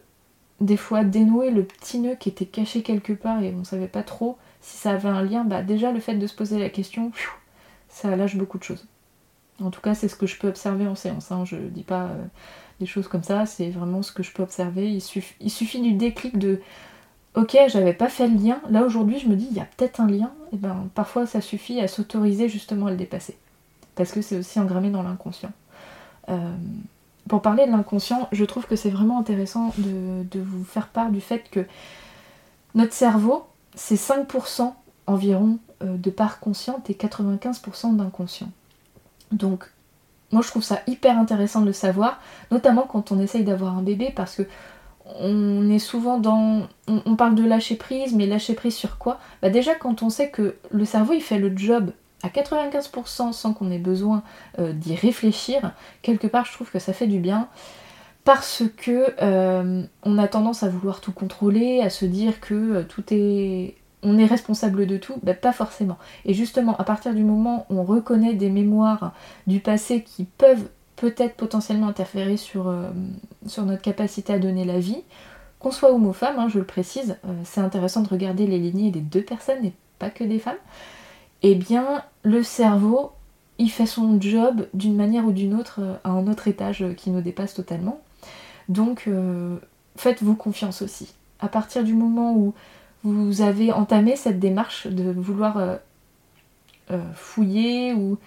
[0.61, 4.03] des fois dénouer le petit nœud qui était caché quelque part et on savait pas
[4.03, 5.43] trop si ça avait un lien.
[5.43, 7.11] Bah déjà le fait de se poser la question,
[7.89, 8.85] ça lâche beaucoup de choses.
[9.61, 11.31] En tout cas, c'est ce que je peux observer en séance.
[11.31, 11.45] Hein.
[11.45, 12.23] Je ne dis pas euh,
[12.79, 14.91] des choses comme ça, c'est vraiment ce que je peux observer.
[14.91, 15.01] Il,
[15.51, 16.61] suffit du déclic de
[17.33, 18.59] Ok, j'avais pas fait le lien.
[18.69, 20.31] Là aujourd'hui, je me dis il y a peut-être un lien.
[20.51, 23.37] Et ben parfois, ça suffit à s'autoriser justement à le dépasser.
[23.95, 25.51] Parce que c'est aussi engrammé dans l'inconscient.
[26.29, 26.55] Euh,
[27.29, 31.21] pour parler de l'inconscient, je trouve que c'est vraiment intéressant de, vous faire part du
[31.21, 31.65] fait que
[32.75, 34.73] notre cerveau, c'est 5%
[35.07, 38.49] environ euh, de part consciente et 95% d'inconscient.
[39.31, 39.65] Donc,
[40.31, 42.19] moi je trouve ça hyper intéressant de le savoir,
[42.51, 44.43] notamment quand on essaye d'avoir un bébé, parce que
[45.19, 46.67] on est souvent dans.
[46.87, 49.19] On, parle de lâcher prise, mais lâcher prise sur quoi?
[49.41, 51.91] Bah, déjà, quand on sait que le cerveau il fait le job
[52.23, 54.23] à 95% sans qu'on ait besoin
[54.59, 57.47] euh, d'y réfléchir, quelque part je trouve que ça fait du bien.
[58.23, 62.83] Parce que euh, on a tendance à vouloir tout contrôler, à se dire que euh,
[62.83, 65.99] tout est on est responsable de tout, ben, pas forcément.
[66.25, 69.13] Et justement, à partir du moment où on reconnaît des mémoires
[69.45, 72.89] du passé qui peuvent peut-être potentiellement interférer sur, euh,
[73.45, 75.03] sur notre capacité à donner la vie,
[75.59, 78.89] qu'on soit homme ou femme, hein, je le précise, c'est intéressant de regarder les lignées
[78.89, 80.55] des deux personnes et pas que des femmes,
[81.43, 83.11] eh bien le cerveau,
[83.59, 87.21] il fait son job d'une manière ou d'une autre à un autre étage qui nous
[87.21, 88.01] dépasse totalement.
[88.69, 89.57] Donc euh,
[89.95, 91.13] faites-vous confiance aussi.
[91.39, 92.53] À partir du moment où
[93.03, 95.75] vous avez entamé cette démarche de vouloir euh,
[96.91, 98.17] euh, fouiller ou,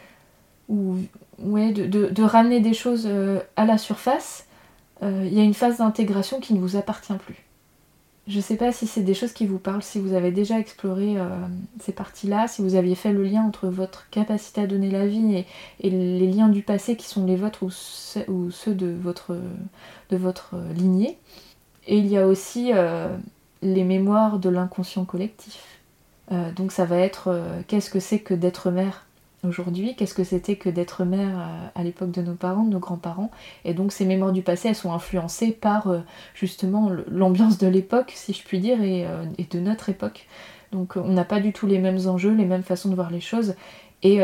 [0.69, 3.09] de, ramener des choses
[3.57, 4.47] à la surface,
[5.03, 7.44] il y a une phase d'intégration qui ne vous appartient plus.
[8.27, 10.59] Je ne sais pas si c'est des choses qui vous parlent, si vous avez déjà
[10.59, 11.29] exploré euh,
[11.81, 15.45] ces parties-là, si vous aviez fait le lien entre votre capacité à donner la vie
[15.81, 19.37] et, les liens du passé qui sont les vôtres ou, ceux, de votre,
[20.75, 21.19] lignée.
[21.87, 23.15] Et il y a aussi euh,
[23.61, 25.81] les mémoires de l'inconscient collectif.
[26.33, 29.05] Euh, donc ça va être qu'est-ce que c'est que d'être mère?
[29.45, 32.79] Aujourd'hui, qu'est-ce que c'était que d'être mère euh, à, l'époque de nos parents, de nos
[32.79, 33.31] grands-parents?
[33.65, 36.01] Et donc ces mémoires du passé, elles sont influencées par euh,
[36.35, 40.27] justement l'ambiance de l'époque, si je puis dire, euh, et, de notre époque.
[40.73, 43.21] Donc on n'a pas du tout les mêmes enjeux, les mêmes façons de voir les
[43.21, 43.55] choses.
[44.03, 44.21] Et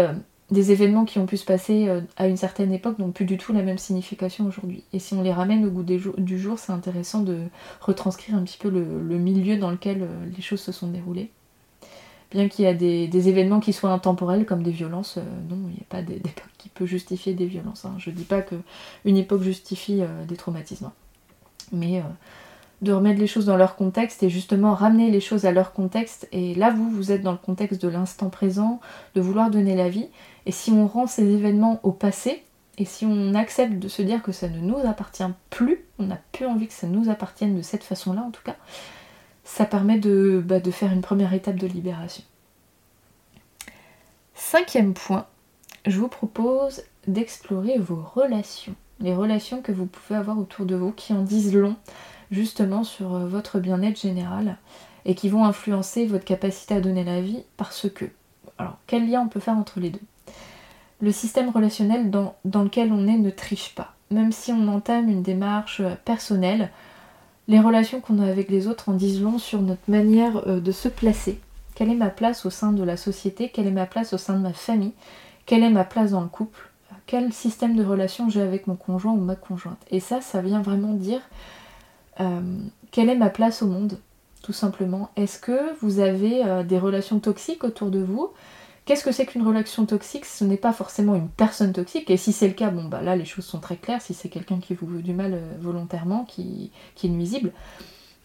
[0.50, 3.54] des événements qui ont pu se passer à une certaine époque n'ont plus du tout
[3.54, 4.85] la même signification aujourd'hui.
[4.92, 7.38] Et si on les ramène au goût du jour, c'est intéressant de
[7.80, 10.06] retranscrire un petit peu le milieu dans lequel
[10.37, 11.30] les choses se sont déroulées
[12.31, 15.75] bien qu'il y a des, événements qui soient intemporels comme des violences, euh, non, il
[15.75, 17.85] n'y a pas d'époque qui peut justifier des violences.
[17.85, 17.95] Hein.
[17.99, 20.90] Je ne dis pas qu'une époque justifie euh, des traumatismes.
[21.73, 22.03] Mais euh,
[22.83, 26.29] de remettre les choses dans leur contexte et justement ramener les choses à leur contexte.
[26.33, 28.81] Et là, vous, vous êtes dans le contexte de l'instant présent,
[29.14, 30.09] de vouloir donner la vie.
[30.47, 32.43] Et si on rend ces événements au passé,
[32.79, 36.19] et si on accepte de se dire que ça ne nous appartient plus, on n'a
[36.33, 38.57] plus envie que ça nous appartienne de cette façon-là en tout cas,
[39.51, 42.23] ça permet de, bah, de faire une première étape de libération.
[44.33, 45.27] Cinquième point,
[45.87, 48.77] je vous propose d'explorer vos relations.
[49.01, 51.75] Les relations que vous pouvez avoir autour de vous qui en disent long
[52.31, 54.57] justement sur euh, votre bien-être général
[55.05, 58.05] et qui vont influencer votre capacité à donner la vie parce que.
[58.57, 60.01] Alors, quel lien on peut faire entre les deux?
[61.01, 63.95] Le système relationnel dans, dans lequel on est ne triche pas.
[64.13, 66.71] Même si on entame une démarche euh, personnelle,
[67.51, 70.71] les relations qu'on a avec les autres en disent long sur notre manière euh, de
[70.71, 71.41] se placer.
[71.75, 73.49] Quelle est ma place au sein de la société?
[73.49, 74.93] Quelle est ma place au sein de ma famille?
[75.47, 76.71] Quelle est ma place dans le couple?
[77.07, 79.85] Quel système de relation j'ai avec mon conjoint ou ma conjointe?
[79.91, 81.23] Et ça, ça vient vraiment dire
[82.21, 82.41] euh,
[82.93, 83.99] quelle est ma place au monde,
[84.43, 85.11] tout simplement.
[85.17, 88.29] Est-ce que vous avez euh, des relations toxiques autour de vous?
[88.90, 92.33] Qu'est-ce que c'est qu'une relation toxique Ce n'est pas forcément une personne toxique, et si
[92.33, 94.74] c'est le cas, bon bah là les choses sont très claires, si c'est quelqu'un qui
[94.74, 96.72] vous veut du mal euh, volontairement, qui,
[97.05, 97.53] est nuisible.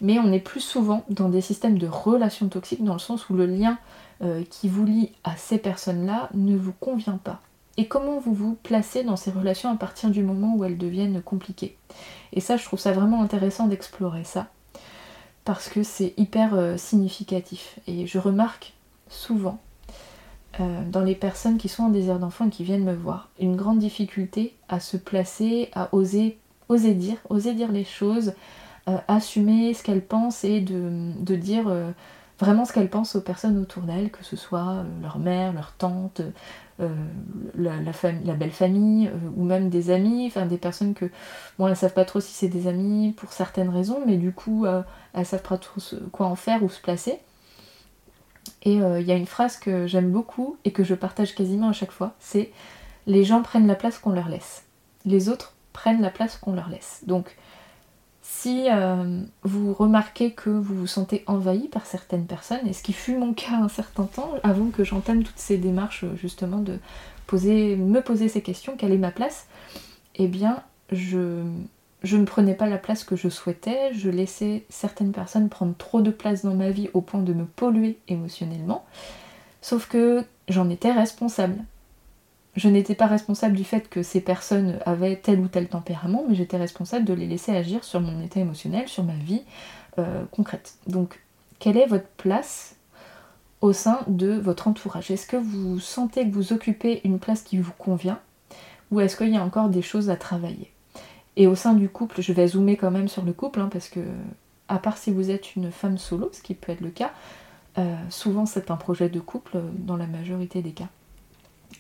[0.02, 3.36] Mais on est plus souvent dans des systèmes de relations toxiques, dans le sens où
[3.36, 3.78] le lien
[4.24, 7.42] euh, qui vous lie à ces personnes-là ne vous convient pas.
[7.78, 11.22] Et comment vous vous placez dans ces relations à partir du moment où elles deviennent
[11.22, 11.78] compliquées?
[12.34, 14.48] Et ça, je trouve ça vraiment intéressant d'explorer ça,
[15.44, 17.78] parce que c'est hyper euh, significatif.
[17.86, 18.74] Et je remarque
[19.10, 19.60] souvent
[20.60, 23.30] euh, dans les personnes qui sont en désir d'enfant et qui viennent me voir.
[23.40, 26.38] Une grande difficulté à se placer, à oser,
[26.70, 28.34] oser dire, oser dire les choses,
[28.88, 31.92] euh, assumer ce qu'elles pensent et de, dire euh,
[32.40, 36.22] vraiment ce qu'elles pensent aux personnes autour d'elles, que ce soit leur mère, leur tante,
[37.58, 41.10] la, belle famille ou même des amis, enfin des personnes que,
[41.58, 44.66] bon, elles savent pas trop si c'est des amis pour certaines raisons, mais du coup,
[45.14, 47.20] elles savent pas trop quoi en faire ou se placer.
[48.66, 51.70] Et euh, il y a une phrase que j'aime beaucoup et que je partage quasiment
[51.70, 52.52] à chaque fois, c'est
[53.08, 54.64] les gens prennent la place qu'on leur laisse.
[55.06, 57.04] Les autres prennent la place qu'on leur laisse.
[57.06, 57.36] Donc
[58.24, 62.94] si euh, vous remarquez que vous vous sentez envahi par certaines personnes, et ce qui
[62.94, 66.80] fut mon cas un certain temps, avant que j'entame toutes ces démarches justement de
[67.32, 69.46] me poser ces questions, quelle est ma place,
[70.16, 71.44] eh bien je,
[72.06, 76.02] je ne prenais pas la place que je souhaitais, je laissais certaines personnes prendre trop
[76.02, 78.86] de place dans ma vie au point de me polluer émotionnellement,
[79.62, 81.58] sauf que j'en étais responsable.
[82.56, 86.36] Je n'étais pas responsable du fait que ces personnes avaient tel ou tel tempérament, mais
[86.36, 89.42] j'étais responsable de les laisser agir sur mon état émotionnel, sur ma vie
[89.98, 90.76] euh, concrète.
[90.88, 91.22] Donc,
[91.60, 92.76] quelle est votre place
[93.62, 95.12] au sein de votre entourage?
[95.12, 98.20] Est-ce que vous sentez que vous occupez une place qui vous convient?
[98.92, 100.72] Ou est-ce qu'il y a encore des choses à travailler?
[101.38, 103.90] Et au sein du couple, je vais zoomer quand même sur le couple, hein, parce
[103.90, 104.00] que,
[104.68, 107.12] à part si vous êtes une femme solo, ce qui peut être le cas,
[107.78, 110.88] euh, souvent c'est un projet de couple dans la majorité des cas.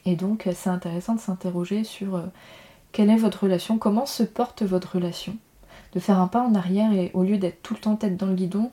[0.05, 2.25] Et donc c'est intéressant de s'interroger sur euh,
[2.91, 5.37] quelle est votre relation, comment se porte votre relation.
[5.93, 8.25] De faire un pas en arrière et au lieu d'être tout le temps tête dans
[8.25, 8.71] le guidon,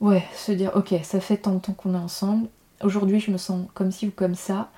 [0.00, 2.48] ouais, se dire ok, ça fait tant de temps qu'on est ensemble,
[2.82, 4.70] aujourd'hui je me sens comme ci ou comme ça,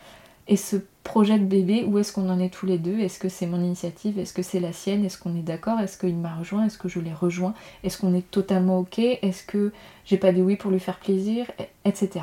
[0.47, 2.99] et ce projet de bébé, où est-ce qu'on en est tous les deux?
[2.99, 4.19] Est-ce que c'est mon initiative?
[4.19, 5.05] Est-ce que c'est la sienne?
[5.05, 5.81] Est-ce qu'on est, d'accord?
[5.81, 6.67] Est-ce qu'il m'a rejoint?
[6.67, 7.55] Est-ce que je l'ai rejoint?
[7.85, 8.99] Est-ce qu'on est totalement ok?
[8.99, 9.73] Est-ce que
[10.05, 11.47] j'ai pas dit oui pour lui faire plaisir?
[11.85, 12.21] Etc.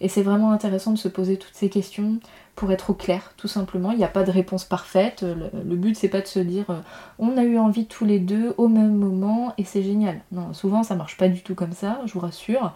[0.00, 2.18] Et c'est vraiment intéressant de se poser toutes ces questions
[2.56, 3.92] pour être au clair, tout simplement.
[3.92, 5.22] Il n'y a pas de réponse parfaite.
[5.22, 6.80] Le, but, c'est pas de se dire euh,
[7.18, 10.20] on a eu envie tous les deux au même moment et c'est génial.
[10.32, 12.72] Non, souvent ça marche pas du tout comme ça, je vous rassure.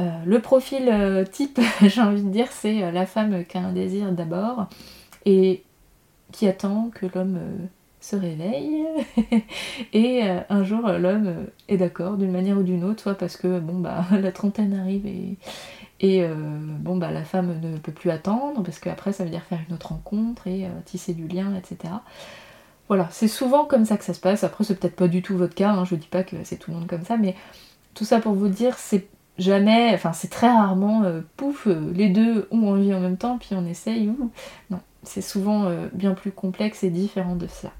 [0.00, 3.72] Euh, le profil euh, type, j'ai envie de dire, c'est la femme qui a un
[3.72, 4.66] désir d'abord
[5.24, 5.62] et
[6.32, 7.38] qui attend que l'homme
[8.00, 8.84] se réveille
[9.94, 13.78] et un jour l'homme est d'accord d'une manière ou d'une autre, soit parce que bon
[13.78, 15.38] bah la trentaine arrive et,
[16.00, 19.42] et euh, bon, bah, la femme ne peut plus attendre parce qu'après, ça veut dire
[19.42, 21.94] faire une autre rencontre et euh, tisser du lien, etc.
[22.88, 24.44] Voilà, c'est souvent comme ça que ça se passe.
[24.44, 25.84] Après, c'est peut-être pas du tout votre cas, hein.
[25.84, 27.34] je dis pas que c'est tout le monde comme ça, mais
[27.94, 29.06] tout ça pour vous dire, c'est
[29.38, 33.50] jamais, enfin, c'est très rarement, euh, pouf, les deux ont envie en même temps, puis
[33.52, 34.30] on essaye, ou.
[34.70, 37.70] Non, c'est souvent bien plus complexe et différent de ça.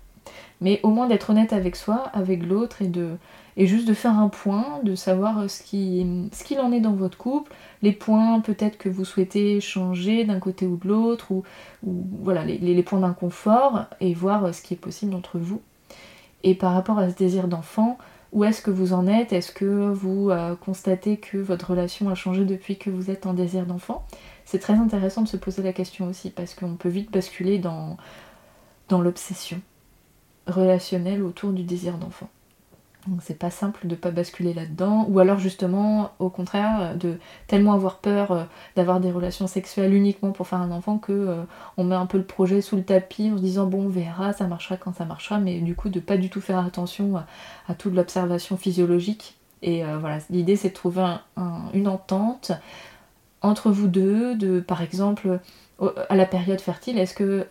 [0.61, 3.17] Mais au moins d'être honnête avec soi, avec l'autre et de
[3.57, 6.93] et juste de faire un point, de savoir ce qu'il ce qu'il en est dans
[6.93, 11.45] votre couple, les points peut-être que vous souhaitez changer d'un côté ou de l'autre, ou,
[11.83, 15.61] voilà, les, points d'inconfort, et voir ce qui est possible entre vous.
[16.43, 17.97] Et par rapport à ce désir d'enfant,
[18.35, 19.33] où est-ce que vous en êtes?
[19.33, 23.33] Est-ce que vous euh, constatez que votre relation a changé depuis que vous êtes en
[23.33, 24.05] désir d'enfant?
[24.45, 27.97] C'est très intéressant de se poser la question aussi, parce qu'on peut vite basculer dans,
[28.89, 29.61] dans l'obsession
[30.49, 32.29] relationnelle autour du désir d'enfant.
[33.07, 37.75] Donc c'est pas simple de pas basculer là-dedans, ou alors justement au contraire de tellement
[37.75, 38.45] avoir peur euh,
[38.77, 41.43] d'avoir des relations sexuelles uniquement pour faire un enfant que euh,
[41.77, 44.33] on met un peu le projet sous le tapis en se disant bon on verra,
[44.33, 47.17] ça marchera quand ça marchera, mais du coup de pas du tout faire attention
[47.69, 49.37] à, toute l'observation physiologique.
[49.61, 51.05] Et euh, voilà, l'idée c'est de trouver
[51.75, 52.53] une entente
[53.43, 55.41] entre vous deux, de par exemple
[56.09, 57.47] à la période fertile, est-ce que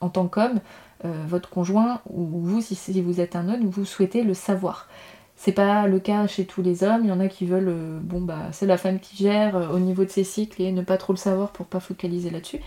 [0.00, 0.60] en tant qu'homme, euh,
[1.02, 4.88] votre conjoint ou vous, si, vous êtes un homme, vous souhaitez le savoir.
[5.36, 7.98] C'est pas le cas chez tous les hommes, il y en a qui veulent, euh,
[8.00, 10.82] bon bah c'est la femme qui gère euh, au niveau de ses cycles et ne
[10.82, 12.60] pas trop le savoir pour pas focaliser là-dessus.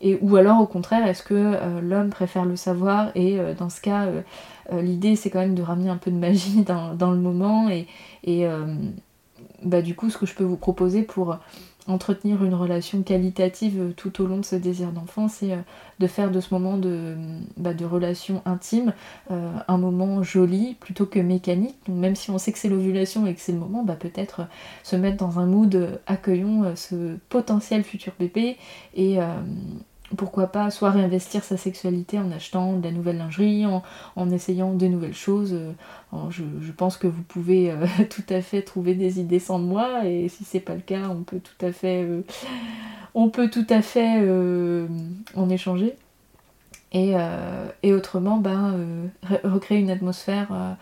[0.00, 4.08] Et, ou alors au contraire, est-ce que l'homme préfère le savoir et dans ce cas,
[4.72, 6.62] l'idée c'est quand même de ramener un peu de magie
[6.98, 7.86] dans, le moment et,
[8.24, 8.44] et
[9.62, 11.38] bah, du coup ce que je peux vous proposer pour
[11.86, 15.58] entretenir une relation qualitative tout au long de ce désir d'enfant, c'est euh,
[15.98, 17.14] de faire de ce moment de,
[17.56, 18.94] bah, de relation intime
[19.30, 21.76] euh, un moment joli plutôt que mécanique.
[21.86, 24.40] Donc même si on sait que c'est l'ovulation et que c'est le moment, bah, peut-être
[24.40, 24.44] euh,
[24.82, 28.56] se mettre dans un mood accueillons ce potentiel futur bébé
[28.94, 29.18] et
[30.14, 34.86] pourquoi pas soit réinvestir sa sexualité en achetant de la nouvelle lingerie, en, essayant de
[34.86, 35.54] nouvelles choses.
[35.54, 35.72] Euh,
[36.30, 40.28] je, pense que vous pouvez euh, tout à fait trouver des idées sans moi et
[40.28, 42.04] si c'est pas le cas, on peut tout à fait,
[44.20, 44.86] euh,
[45.34, 45.96] en échanger.
[46.92, 47.14] Et,
[47.92, 49.10] autrement, ben,
[49.42, 50.76] recréer une atmosphère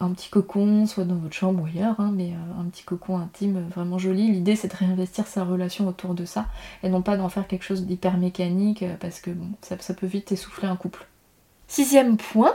[0.00, 3.18] un petit cocon, soit dans votre chambre ou ailleurs, hein, mais euh, un petit cocon
[3.18, 4.30] intime vraiment joli.
[4.30, 6.46] L'idée c'est de réinvestir sa relation autour de ça
[6.82, 10.06] et non pas d'en faire quelque chose d'hyper mécanique euh, parce que bon, ça, peut
[10.06, 11.06] vite essouffler un couple.
[11.68, 12.54] Sixième point,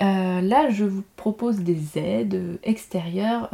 [0.00, 3.50] là je vous propose des aides extérieures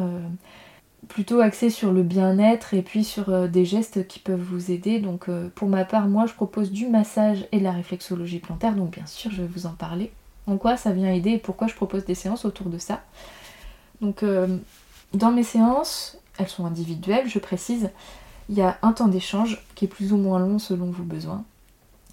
[1.08, 5.00] plutôt axées sur le bien-être et puis sur des gestes qui peuvent vous aider.
[5.00, 8.92] Donc pour ma part, moi je propose du massage et de la réflexologie plantaire, donc
[8.92, 10.12] bien sûr je vais vous en parler
[10.48, 13.02] en quoi ça vient aider et pourquoi je propose des séances autour de ça.
[14.00, 14.56] Donc euh,
[15.12, 17.90] dans mes séances, elles sont individuelles, je précise,
[18.48, 21.44] il y a un temps d'échange qui est plus ou moins long selon vos besoins.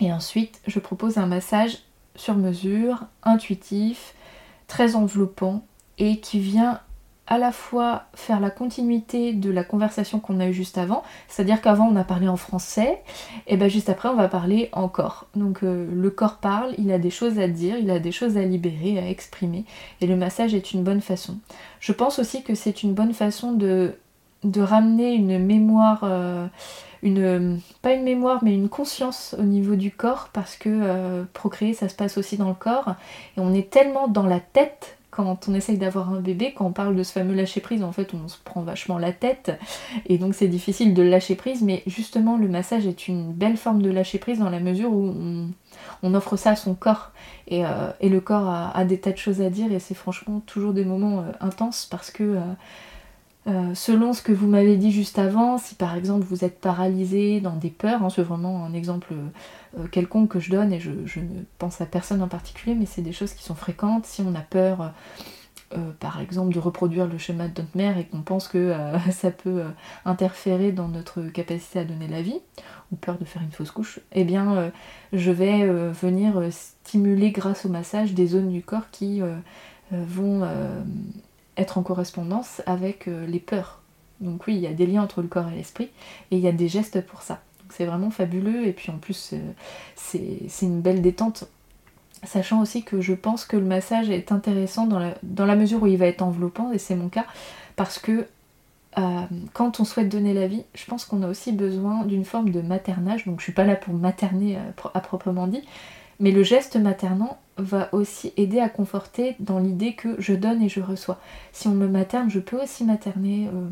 [0.01, 1.77] Et ensuite, je propose un massage
[2.15, 4.13] sur mesure, intuitif,
[4.67, 5.65] très enveloppant
[5.97, 6.81] et qui vient
[7.27, 11.61] à la fois faire la continuité de la conversation qu'on a eue juste avant, c'est-à-dire
[11.61, 13.01] qu'avant on a parlé en français,
[13.47, 15.25] et bien juste après on va parler en corps.
[15.35, 18.37] Donc euh, le corps parle, il a des choses à dire, il a des choses
[18.37, 19.65] à libérer, à exprimer,
[20.01, 21.37] et le massage est une bonne façon.
[21.79, 23.95] Je pense aussi que c'est une bonne façon de,
[24.55, 26.45] ramener une mémoire, euh,
[27.01, 31.73] une, pas une mémoire, mais une conscience au niveau du corps, parce que euh, procréer
[31.73, 32.93] ça se passe aussi dans le corps,
[33.35, 36.71] et on est tellement dans la tête quand on essaye d'avoir un bébé, quand on
[36.73, 39.57] parle de ce fameux lâcher prise, en fait on se prend vachement la tête.
[40.07, 43.81] Et donc c'est difficile de lâcher prise, mais justement le massage est une belle forme
[43.81, 45.13] de lâcher prise dans la mesure où
[46.03, 47.11] on, offre ça à son corps.
[47.47, 50.73] Et, euh, le corps a, des tas de choses à dire et c'est franchement toujours
[50.73, 52.37] des moments euh, intenses parce que
[53.47, 57.39] euh, selon ce que vous m'avez dit juste avant, si par exemple vous êtes paralysé
[57.39, 59.13] dans des peurs, hein, c'est vraiment un exemple
[59.91, 63.11] quelconque que je donne et je, ne pense à personne en particulier, mais c'est des
[63.11, 64.05] choses qui sont fréquentes.
[64.05, 64.93] Si on a peur
[65.73, 68.99] euh, par exemple de reproduire le schéma de notre mère et qu'on pense que euh,
[69.11, 69.69] ça peut euh,
[70.05, 72.39] interférer dans notre capacité à donner la vie,
[72.91, 74.71] ou peur de faire une fausse couche, eh bien
[75.11, 79.21] je vais venir stimuler grâce au massage des zones du corps qui
[79.91, 80.47] vont
[81.57, 83.81] être en correspondance avec les peurs.
[84.21, 85.89] Donc oui, il y a des liens entre le corps et l'esprit,
[86.29, 87.41] et il y a des gestes pour ça.
[87.75, 89.35] C'est vraiment fabuleux, et puis en plus
[89.95, 91.47] c'est une belle détente
[92.25, 95.97] Sachant aussi que je pense que le massage est intéressant dans la, mesure où il
[95.97, 97.25] va être enveloppant, et c'est mon cas,
[97.75, 98.27] parce que
[98.97, 99.21] euh,
[99.53, 102.61] quand on souhaite donner la vie, je pense qu'on a aussi besoin d'une forme de
[102.61, 103.25] maternage.
[103.25, 105.63] Donc je suis pas là pour materner euh, à, proprement dit,
[106.19, 110.69] mais le geste maternant va aussi aider à conforter dans l'idée que je donne et
[110.69, 111.19] je reçois.
[111.51, 113.67] Si on me materne, je peux aussi materner euh,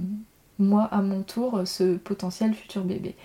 [0.60, 3.16] moi à mon tour ce potentiel futur bébé.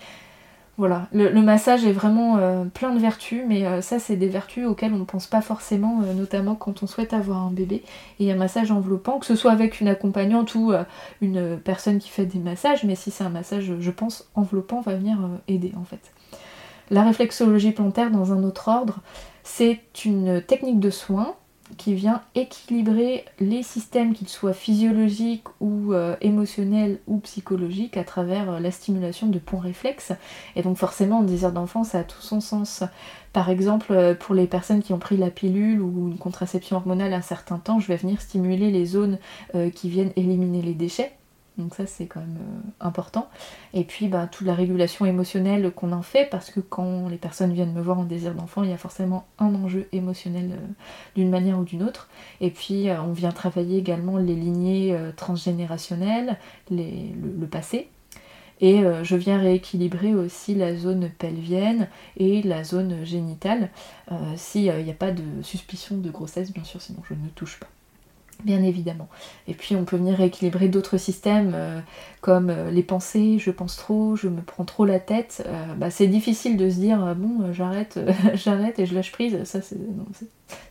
[0.79, 4.65] Voilà, le, massage est vraiment euh, plein de vertus, mais euh, ça c'est des vertus
[4.65, 7.83] auxquelles on ne pense pas forcément, euh, notamment quand on souhaite avoir un bébé.
[8.21, 10.71] Et un massage enveloppant, que ce soit avec une accompagnante ou
[11.19, 14.95] une personne qui fait des massages, mais si c'est un massage, je pense, enveloppant, va
[14.95, 15.17] venir
[15.49, 16.13] aider en fait.
[16.91, 18.99] La réflexologie plantaire dans un autre ordre,
[19.43, 21.35] c'est une technique de soin
[21.77, 28.51] qui vient équilibrer les systèmes, qu'ils soient physiologiques ou euh, émotionnels ou psychologiques, à travers
[28.51, 30.13] euh, la stimulation de ponts réflexes.
[30.55, 32.83] Et donc forcément, le désir d'enfant, ça a tout son sens.
[33.33, 37.13] Par exemple, euh, pour les personnes qui ont pris la pilule ou une contraception hormonale
[37.13, 39.17] un certain temps, je vais venir stimuler les zones
[39.75, 41.11] qui viennent éliminer les déchets.
[41.59, 43.29] Donc ça c'est quand même euh, important.
[43.73, 47.53] Et puis bah, toute la régulation émotionnelle qu'on en fait, parce que quand les personnes
[47.53, 50.67] viennent me voir en désir d'enfant, il y a forcément un enjeu émotionnel euh,
[51.15, 52.09] d'une manière ou d'une autre.
[52.39, 56.37] Et puis euh, on vient travailler également les lignées transgénérationnelles,
[56.71, 57.89] le, passé.
[58.61, 61.87] Et je viens rééquilibrer aussi la zone pelvienne
[62.17, 63.69] et la zone génitale,
[64.35, 67.67] s'il n'y a pas de suspicion de grossesse, bien sûr, sinon je ne touche pas
[68.43, 69.09] bien évidemment.
[69.47, 71.79] Et puis on peut venir rééquilibrer d'autres systèmes euh,
[72.21, 75.43] comme euh, les pensées, je pense trop, je me prends trop la tête.
[75.45, 77.99] Euh, bah, c'est difficile de se dire bon j'arrête,
[78.35, 79.43] j'arrête et je lâche prise.
[79.43, 79.75] Ça, ça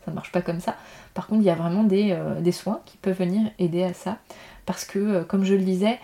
[0.07, 0.77] ne marche pas comme ça.
[1.14, 4.19] Par contre, il y a vraiment des, soins qui peuvent venir aider à ça.
[4.66, 5.99] Parce que, comme je le disais,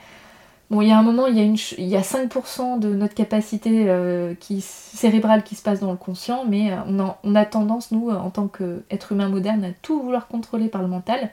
[0.71, 2.95] Bon, il y a un moment, il y a, une, il y a 5% de
[2.95, 7.93] notre capacité euh, cérébrale qui se passe dans le conscient, mais euh, on a, tendance,
[7.93, 11.31] nous, en tant qu'être humain moderne, à tout vouloir contrôler par le mental.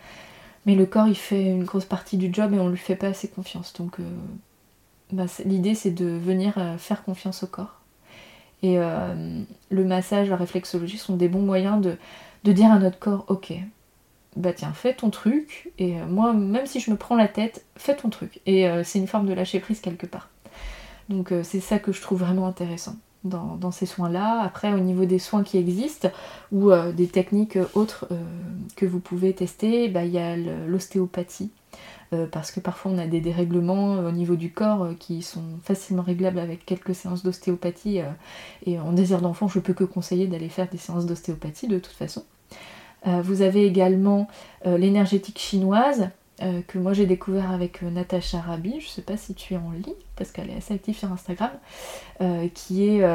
[0.66, 3.08] Mais le corps, il fait une grosse partie du job et on lui fait pas
[3.08, 3.74] assez confiance.
[3.74, 4.04] Donc, euh,
[5.12, 7.80] bah, l'idée, c'est de venir faire confiance au corps.
[8.64, 13.54] Et le massage, la réflexologie sont des bons moyens de dire à notre corps, ok,
[14.38, 17.66] bah tiens, fais ton truc, et euh, moi, même si je me prends la tête,
[17.76, 18.40] fais ton truc.
[18.46, 20.30] Et euh, c'est une forme de lâcher prise quelque part.
[21.10, 24.42] Donc euh, c'est ça que je trouve vraiment intéressant dans, ces soins-là.
[24.42, 26.10] Après, au niveau des soins qui existent,
[26.52, 28.08] ou des techniques autres
[28.76, 31.52] que vous pouvez tester, bah, il y a l'ostéopathie.
[32.32, 36.40] parce que parfois on a des dérèglements au niveau du corps qui sont facilement réglables
[36.40, 38.02] avec quelques séances d'ostéopathie.
[38.66, 41.94] et en désir d'enfant, je peux que conseiller d'aller faire des séances d'ostéopathie de toute
[41.94, 42.24] façon.
[43.08, 44.28] Euh, vous avez également
[44.66, 46.10] euh, l'énergétique chinoise,
[46.42, 49.72] euh, que moi j'ai découvert avec Natacha Rabi, je sais pas si tu es en
[49.72, 51.52] ligne, parce qu'elle est assez active sur Instagram,
[52.54, 53.06] qui est...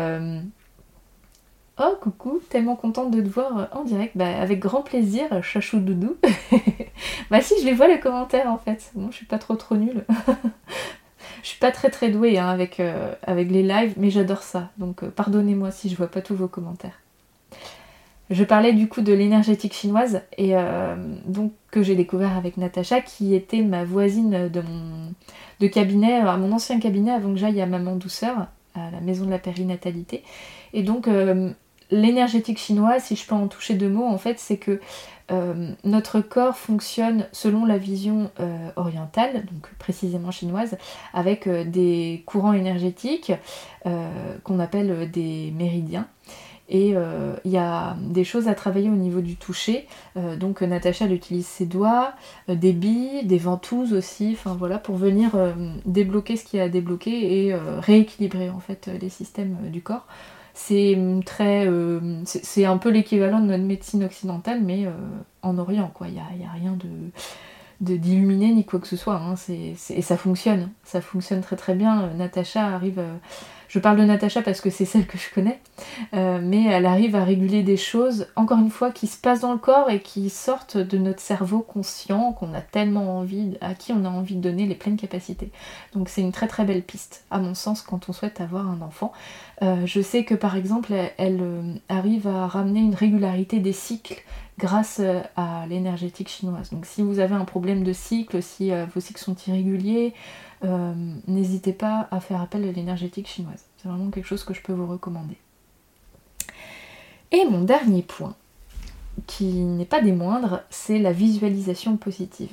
[1.78, 6.16] Oh coucou, tellement contente de te voir en direct, bah, avec grand plaisir, chachou doudou.
[7.30, 9.76] bah si, je les vois les commentaires en fait, bon je suis pas trop trop
[9.76, 10.06] nulle.
[11.42, 12.80] je suis pas très très douée hein, avec,
[13.26, 16.98] avec les lives, mais j'adore ça, donc pardonnez-moi si je vois pas tous vos commentaires.
[18.28, 20.96] Je parlais du coup de l'énergétique chinoise et euh,
[21.26, 25.14] donc que j'ai découvert avec Natacha qui était ma voisine de mon
[25.60, 29.24] de cabinet, à mon ancien cabinet avant que j'aille à Maman Douceur, à la maison
[29.24, 30.24] de la périnatalité.
[30.72, 31.50] Et donc euh,
[31.92, 34.80] l'énergétique chinoise, si je peux en toucher deux mots, en fait c'est que
[35.30, 38.30] euh, notre corps fonctionne selon la vision
[38.74, 40.76] orientale, donc précisément chinoise,
[41.14, 43.32] avec des courants énergétiques
[43.84, 46.08] qu'on appelle des méridiens.
[46.68, 49.86] Et euh, il y a des choses à travailler au niveau du toucher.
[50.16, 52.14] Euh, donc Natacha elle utilise ses doigts,
[52.48, 55.30] euh, des billes, des ventouses aussi, enfin voilà, pour venir
[55.84, 60.06] débloquer ce qu'il y a à débloquer et rééquilibrer en fait les systèmes du corps.
[60.54, 61.68] C'est très,
[62.24, 64.86] c'est un peu l'équivalent de notre médecine occidentale, mais
[65.42, 66.08] en Orient quoi.
[66.08, 69.16] Il n'y a, rien de d'illuminé ni quoi que ce soit.
[69.16, 69.34] Hein.
[69.48, 72.10] et ça fonctionne, ça fonctionne très très bien.
[72.14, 73.02] Natacha arrive
[73.68, 75.60] Je parle de Natacha parce que c'est celle que je connais,
[76.14, 79.52] euh, mais elle arrive à réguler des choses, encore une fois, qui se passent dans
[79.52, 83.92] le corps et qui sortent de notre cerveau conscient, qu'on a tellement envie, à qui
[83.92, 85.50] on a envie de donner les pleines capacités.
[85.94, 88.80] Donc c'est une très très belle piste, à mon sens, quand on souhaite avoir un
[88.82, 89.12] enfant.
[89.62, 94.22] Euh, je sais que par exemple, elle, euh, arrive à ramener une régularité des cycles
[94.58, 95.00] grâce
[95.36, 96.70] à l'énergétique chinoise.
[96.70, 100.14] Donc si vous avez un problème de cycle, si vos cycles sont irréguliers,
[100.64, 100.94] euh,
[101.26, 103.64] n'hésitez pas à faire appel à l'énergétique chinoise.
[103.76, 105.36] C'est vraiment quelque chose que je peux vous recommander.
[107.32, 108.34] Et mon dernier point,
[109.26, 112.52] qui n'est pas des moindres, c'est la visualisation positive.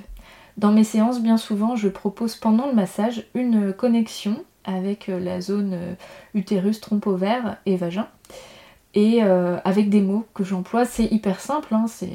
[0.57, 5.41] Dans mes séances, bien souvent, je propose pendant le massage une connexion avec euh, la
[5.41, 5.95] zone euh,
[6.33, 8.07] utérus, trompe ovaire et vagin.
[8.95, 11.73] Et avec des mots que j'emploie, c'est hyper simple.
[11.73, 12.11] Hein, c'est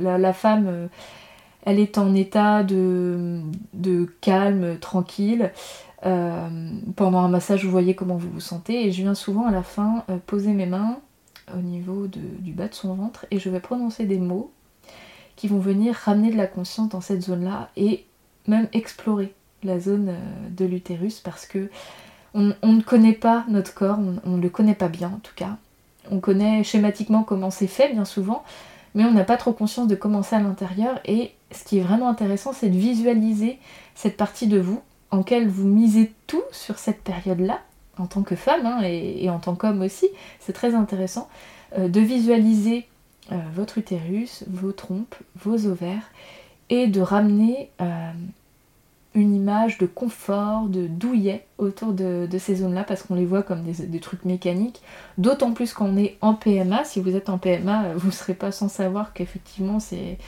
[0.00, 0.88] la, femme
[1.66, 3.42] elle est en état de,
[4.20, 5.52] calme, tranquille.
[6.04, 6.48] Euh,
[6.94, 8.86] pendant un massage, vous voyez comment vous vous sentez.
[8.86, 11.00] Et je viens souvent à la fin euh, poser mes mains
[11.54, 14.50] au niveau du bas de son ventre et je vais prononcer des mots
[15.36, 18.04] qui vont venir ramener de la conscience dans cette zone-là et
[18.48, 19.32] même explorer
[19.62, 21.68] la zone euh, de l'utérus parce que
[22.36, 25.56] on, ne connaît pas notre corps, on ne le connaît pas bien en tout cas.
[26.10, 28.44] On connaît schématiquement comment c'est fait bien souvent,
[28.94, 31.82] mais on n'a pas trop conscience de comment c'est à l'intérieur et ce qui est
[31.82, 33.58] vraiment intéressant, c'est de visualiser
[33.94, 37.60] cette partie de vous en laquelle vous misez tout sur cette période-là,
[37.98, 40.08] en tant que femme hein, et, en tant qu'homme aussi.
[40.40, 41.28] C'est très intéressant
[41.78, 42.86] euh, de visualiser
[43.32, 46.10] euh, votre utérus, vos trompes, vos ovaires
[46.68, 48.10] et de ramener euh,
[49.16, 53.62] une image de confort, de douillet autour de, ces zones-là parce qu'on les voit comme
[53.62, 54.82] des, trucs mécaniques.
[55.18, 56.84] D'autant plus quand on est en PMA.
[56.84, 60.18] Si vous êtes en PMA, vous ne serez pas sans savoir qu'effectivement c'est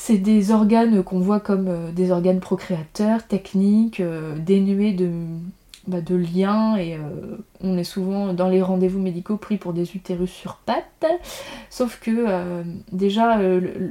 [0.00, 5.10] c'est des organes qu'on voit comme euh, des organes procréateurs, techniques, euh, dénués de,
[5.88, 9.96] bah, de liens et euh, on est souvent dans les rendez-vous médicaux pris pour des
[9.96, 11.06] utérus sur pattes.
[11.70, 12.62] Sauf que
[12.92, 13.38] déjà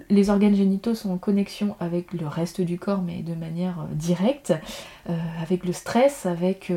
[0.10, 4.54] les organes génitaux sont en connexion avec le reste du corps mais de manière directe,
[5.42, 6.72] avec le stress, avec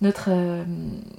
[0.00, 0.64] notre euh,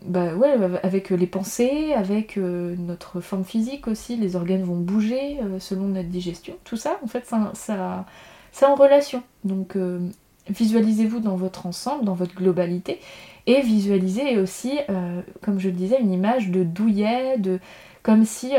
[0.06, 4.16] bah ouais avec les pensées avec euh, notre forme physique aussi.
[4.16, 6.56] Les organes vont bouger euh, selon notre digestion.
[6.64, 8.06] Tout ça en fait ça
[8.52, 9.24] c'est en relation.
[9.44, 9.78] Donc
[10.50, 13.00] visualisez-vous dans votre ensemble dans votre globalité
[13.47, 14.78] et visualisez aussi
[15.41, 17.60] comme je le disais une image de douillet de
[18.04, 18.52] comme si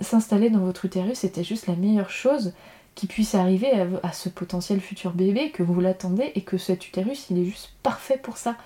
[0.00, 2.52] s'installer dans votre utérus c'était juste la meilleure chose
[2.94, 6.86] qui puisse arriver à, à, ce potentiel futur bébé que vous l'attendez et que cet
[6.88, 8.56] utérus il est juste parfait pour ça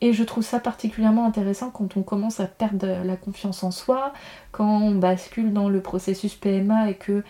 [0.00, 4.12] et je trouve ça particulièrement intéressant quand on commence à perdre la confiance en soi,
[4.52, 7.24] quand on bascule dans le processus PMA et que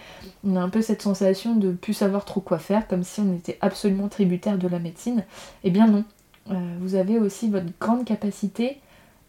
[0.44, 3.34] on a un peu cette sensation de plus savoir trop quoi faire, comme si on
[3.34, 5.24] était absolument tributaire de la médecine.
[5.64, 6.04] Eh bien non,
[6.50, 8.78] euh, vous avez aussi votre grande capacité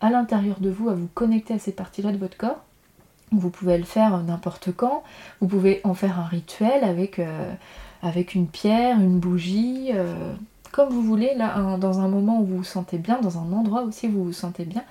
[0.02, 2.60] à l'intérieur de vous à vous connecter à ces parties-là de votre corps.
[3.32, 5.04] Vous pouvez le faire n'importe quand,
[5.40, 7.54] vous pouvez en faire un rituel avec, euh,
[8.34, 9.92] une pierre, une bougie.
[9.94, 10.34] Euh,
[10.72, 13.84] comme vous voulez, là, dans un moment où vous vous sentez bien, dans un endroit
[13.84, 14.84] aussi où vous vous sentez bien,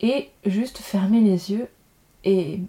[0.00, 1.68] et juste fermer les yeux
[2.24, 2.60] et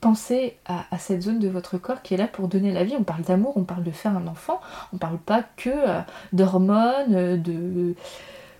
[0.00, 2.94] penser à, cette zone de votre corps qui est là pour donner la vie.
[2.98, 4.60] On parle d'amour, on parle de faire un enfant,
[4.92, 6.00] on parle pas que euh,
[6.32, 7.94] d'hormones, euh, de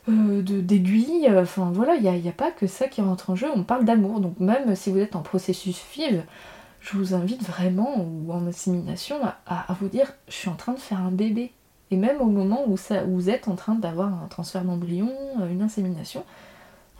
[0.08, 3.84] d'aiguilles, enfin voilà, il n'y a, pas que ça qui rentre en jeu, on parle
[3.84, 4.20] d'amour.
[4.20, 6.22] Donc même si vous êtes en processus FIV,
[6.80, 9.16] je vous invite vraiment, ou en assimilation,
[9.46, 11.52] à vous dire, je suis en train de faire un bébé.
[11.90, 12.76] Et même au moment où,
[13.06, 15.10] vous êtes en train d'avoir un transfert d'embryon,
[15.40, 16.24] euh, une insémination,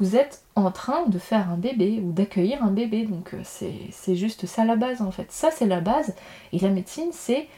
[0.01, 3.05] vous êtes en train de faire un bébé ou d'accueillir un bébé.
[3.05, 5.31] Donc euh, c'est juste ça la base en fait.
[5.31, 6.15] Ça c'est la base.
[6.53, 7.49] Et la médecine c'est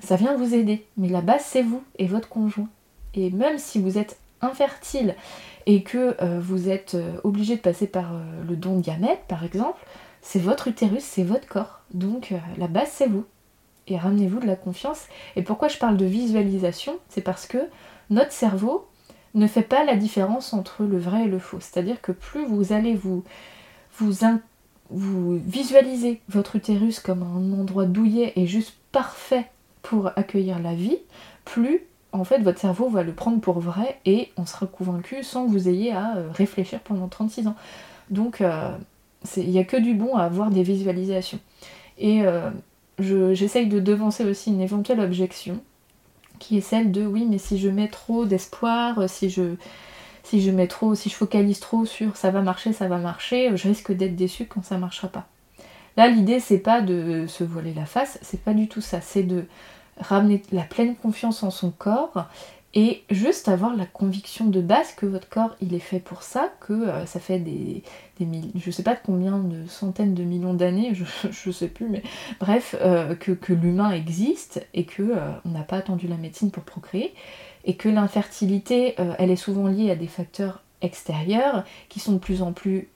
[0.00, 0.86] ça vient vous aider.
[0.96, 2.68] Mais la base c'est vous et votre conjoint.
[3.14, 5.14] Et même si vous êtes infertile
[5.66, 8.12] et que euh, vous êtes obligé de passer par
[8.48, 9.84] le don de gamètes par exemple,
[10.22, 11.80] c'est votre utérus, c'est votre corps.
[11.92, 13.24] Donc la base c'est vous
[13.88, 15.06] et ramenez-vous de la confiance.
[15.36, 16.98] Et pourquoi je parle de visualisation?
[17.08, 17.58] C'est parce que
[18.10, 18.86] notre cerveau
[19.34, 21.58] ne fait pas la différence entre le vrai et le faux.
[21.60, 23.24] C'est-à-dire que plus vous allez vous,
[23.98, 24.12] vous,
[24.90, 29.50] vous visualiser votre utérus comme un endroit douillet et juste parfait
[29.82, 30.98] pour accueillir la vie,
[31.44, 35.46] plus en fait votre cerveau va le prendre pour vrai et on sera convaincu sans
[35.46, 37.56] que vous ayez à euh, réfléchir pendant 36 ans.
[38.10, 38.70] Donc euh,
[39.36, 41.40] il n'y a que du bon à avoir des visualisations.
[41.98, 42.50] Et euh,
[43.02, 45.60] j'essaye de devancer aussi une éventuelle objection,
[46.38, 49.54] qui est celle de oui, mais si je mets trop d'espoir, si je,
[50.22, 53.56] si je mets trop, si je focalise trop sur ça va marcher, ça va marcher,
[53.56, 55.26] je risque d'être déçu quand ça marchera pas.
[55.96, 59.22] Là, l'idée, c'est pas de se voiler la face, c'est pas du tout ça, c'est
[59.22, 59.44] de
[60.00, 62.26] ramener la pleine confiance en son corps
[62.74, 66.50] et juste avoir la conviction de base que votre corps il est fait pour ça,
[66.60, 67.82] que euh, ça fait des,
[68.18, 72.02] des je sais pas combien de centaines de millions d'années, je, je sais plus, mais
[72.40, 76.62] bref, euh, que, l'humain existe et que euh, on n'a pas attendu la médecine pour
[76.62, 77.14] procréer,
[77.64, 82.42] et que l'infertilité elle est souvent liée à des facteurs extérieurs qui sont de plus
[82.42, 82.88] en plus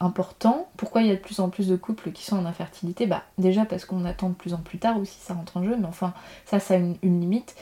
[0.00, 0.66] importants.
[0.78, 3.06] Pourquoi il y a de plus en plus de couples qui sont en infertilité?
[3.06, 5.76] Bah déjà parce qu'on attend de plus en plus tard aussi ça rentre en jeu,
[5.78, 6.14] mais enfin
[6.46, 7.54] ça ça a une limite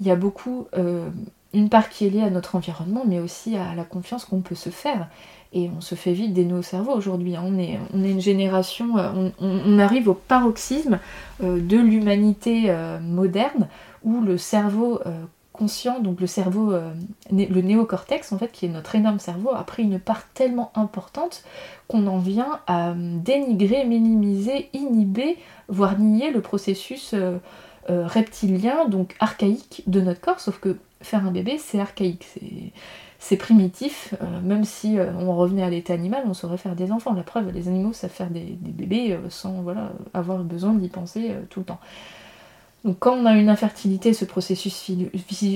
[0.00, 1.08] il y a beaucoup euh,
[1.52, 4.54] une part qui est liée à notre environnement, mais aussi à la confiance qu'on peut
[4.54, 5.08] se faire.
[5.52, 7.36] Et on se fait vite des nœuds au cerveau aujourd'hui.
[7.36, 7.42] Hein.
[7.44, 11.00] On, est, on est une génération, euh, on, arrive au paroxysme
[11.42, 13.68] euh, de l'humanité moderne
[14.04, 15.00] où le cerveau
[15.52, 16.72] conscient, donc le cerveau,
[17.30, 21.42] le néocortex en fait, qui est notre énorme cerveau, a pris une part tellement importante
[21.86, 25.36] qu'on en vient à dénigrer, minimiser, inhiber,
[25.68, 27.14] voire nier le processus
[27.88, 32.26] euh, reptilien, donc archaïque de notre corps, sauf que faire un bébé, c'est archaïque,
[33.18, 36.92] c'est primitif, euh, même si euh, on revenait à l'état animal, on saurait faire des
[36.92, 37.14] enfants.
[37.14, 41.60] La preuve, les animaux savent faire des, bébés sans voilà, avoir besoin d'y penser tout
[41.60, 41.80] le temps.
[42.84, 44.90] Donc quand on a une infertilité, ce processus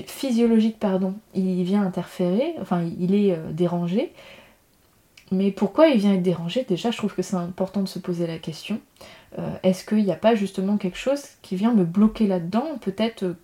[0.07, 4.12] physiologique, pardon, il vient interférer, enfin il est dérangé.
[5.31, 6.64] Mais pourquoi il vient être dérangé?
[6.68, 8.81] Déjà, je trouve que c'est important de se poser la question.
[9.39, 12.78] Euh, est-ce qu'il n'y a pas justement quelque chose qui vient me bloquer là-dedans?
[12.80, 13.35] Peut-être euh,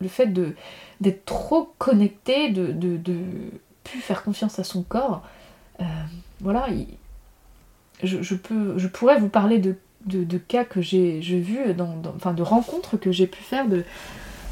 [0.00, 0.32] le fait
[1.00, 3.16] d'être trop connecté, de, de,
[3.84, 5.22] plus faire confiance à son corps.
[5.80, 5.84] Euh,
[6.40, 6.68] voilà,
[8.02, 8.34] je,
[8.86, 11.60] pourrais vous parler de, cas que j'ai vus,
[12.14, 13.84] enfin de rencontres que j'ai pu faire de,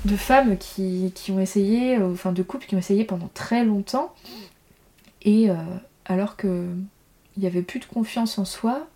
[0.07, 4.15] de femmes qui, ont essayé, enfin de couples qui ont essayé pendant très longtemps,
[5.23, 5.49] et
[6.07, 6.77] alors qu'il
[7.37, 8.89] n'y avait plus de confiance en soi,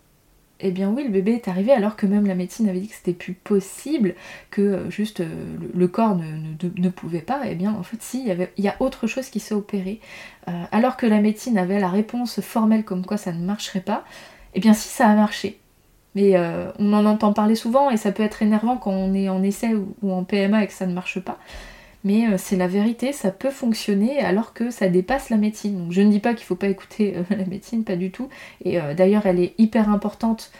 [0.63, 2.95] eh bien oui, le bébé est arrivé alors que même la médecine avait dit que
[2.95, 4.15] c'était plus possible,
[4.51, 7.43] que euh, juste euh, le, corps ne, pouvait pas.
[7.47, 10.01] Eh bien en fait si, il y, a autre chose qui s'est opéré.
[10.49, 14.05] Euh, alors que la médecine avait la réponse formelle comme quoi ça ne marcherait pas,
[14.55, 15.59] eh bien si ça a marché.
[16.17, 16.37] Mais
[16.81, 19.77] on en entend parler souvent et ça peut être énervant quand on est en essai
[20.03, 21.39] ou en PMA et que ça ne marche pas
[22.03, 25.76] mais euh, c'est la vérité, ça peut fonctionner alors que ça dépasse la médecine.
[25.76, 28.11] Donc je ne dis pas qu'il ne faut pas écouter euh, la médecine, pas du
[28.11, 28.28] tout.
[28.64, 30.53] Et euh, d'ailleurs, elle est hyper importante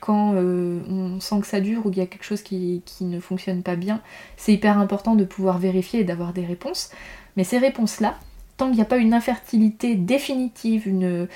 [0.00, 3.62] quand on sent que ça dure ou qu'il y a quelque chose qui, ne fonctionne
[3.62, 4.00] pas bien.
[4.36, 6.90] C'est hyper important de pouvoir vérifier et d'avoir des réponses.
[7.36, 8.18] Mais ces réponses-là,
[8.56, 11.28] tant qu'il n'y a pas une infertilité définitive, une,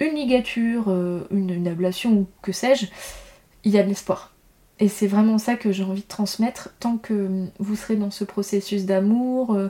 [0.00, 0.90] ligature,
[1.30, 2.88] une, une ablation ou que sais-je,
[3.64, 4.35] il y a de l'espoir.
[4.78, 8.24] Et c'est vraiment ça que j'ai envie de transmettre tant que vous serez dans ce
[8.24, 9.68] processus d'amour, euh,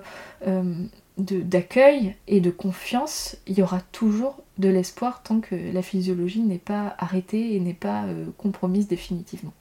[0.49, 0.75] euh,
[1.19, 6.59] d'accueil et de confiance, il y aura toujours de l'espoir tant que la physiologie n'est
[6.59, 9.53] pas arrêtée et n'est pas euh, compromise définitivement.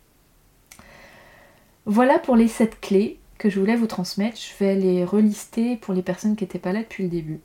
[1.86, 4.38] Voilà pour les 7 clés que je voulais vous transmettre.
[4.38, 7.40] Je vais les relister pour les personnes qui n'étaient pas là depuis le début.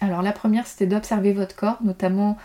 [0.00, 2.36] Alors la première c'était d'observer votre corps, notamment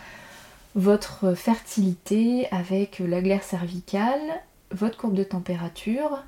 [0.76, 4.20] votre fertilité avec la glaire cervicale,
[4.72, 6.24] votre courbe de température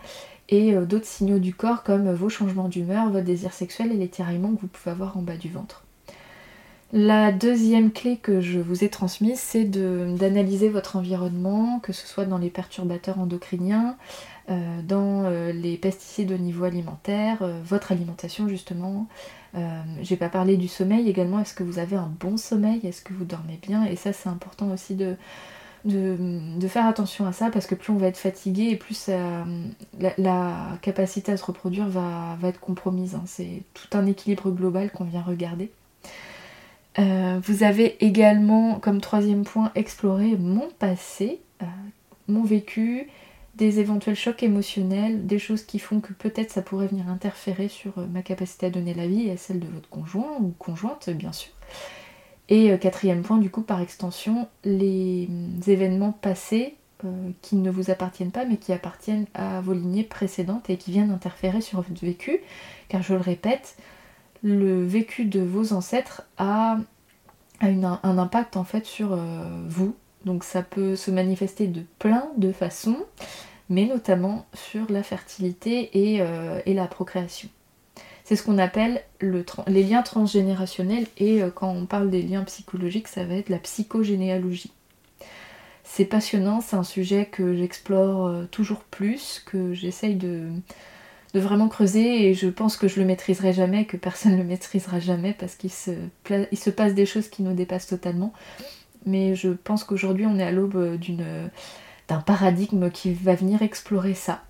[0.49, 4.09] et euh, d'autres signaux du corps comme vos changements d'humeur, votre désir sexuel et les
[4.09, 5.85] tiraillements que vous pouvez avoir en bas du ventre.
[6.93, 12.25] La deuxième clé que je vous ai transmise, c'est d'analyser votre environnement, que ce soit
[12.25, 13.97] dans les perturbateurs endocriniens,
[14.51, 19.07] euh, dans euh, les pesticides au niveau alimentaire, votre alimentation justement.
[20.03, 21.41] J'ai pas parlé du sommeil également.
[21.41, 22.81] Est-ce que vous avez un bon sommeil?
[22.85, 23.85] Est-ce que vous dormez bien?
[23.85, 25.17] Et ça, c'est important aussi de,
[25.85, 30.79] de, faire attention à ça parce que plus on va être fatigué et plus la,
[30.83, 33.15] capacité à se reproduire va, être compromise.
[33.15, 33.23] Hein.
[33.27, 35.71] C'est tout un équilibre global qu'on vient regarder.
[36.99, 41.67] Euh, vous avez également comme troisième point exploré mon passé, euh,
[42.29, 43.09] mon vécu,
[43.55, 47.99] des éventuels chocs émotionnels, des choses qui font que peut-être ça pourrait venir interférer sur
[47.99, 51.33] euh, ma capacité à donner la vie et celle de votre conjoint ou conjointe bien
[51.33, 51.53] sûr.
[52.51, 57.71] Et euh, quatrième point, du coup, par extension, les euh, événements passés euh, qui ne
[57.71, 61.81] vous appartiennent pas, mais qui appartiennent à vos lignées précédentes et qui viennent interférer sur
[61.81, 62.41] votre vécu.
[62.89, 63.77] Car je le répète,
[64.43, 66.79] le vécu de vos ancêtres a,
[67.63, 69.15] un impact en fait sur
[69.69, 69.95] vous.
[70.25, 72.97] Donc ça peut se manifester de plein de façons,
[73.69, 77.51] mais notamment sur la fertilité et la procréation.
[78.31, 83.09] C'est ce qu'on appelle les liens transgénérationnels et euh, quand on parle des liens psychologiques,
[83.09, 84.71] ça va être la psychogénéalogie.
[85.83, 90.47] C'est passionnant, c'est un sujet que j'explore euh, toujours plus, que j'essaye de,
[91.35, 95.01] vraiment creuser et je pense que je le maîtriserai jamais, que personne ne le maîtrisera
[95.01, 95.91] jamais parce qu'il se,
[96.55, 98.33] se passe des choses qui nous dépassent totalement.
[99.07, 101.49] Mais je pense qu'aujourd'hui on est à l'aube euh,
[102.07, 104.45] d'un paradigme qui va venir explorer ça.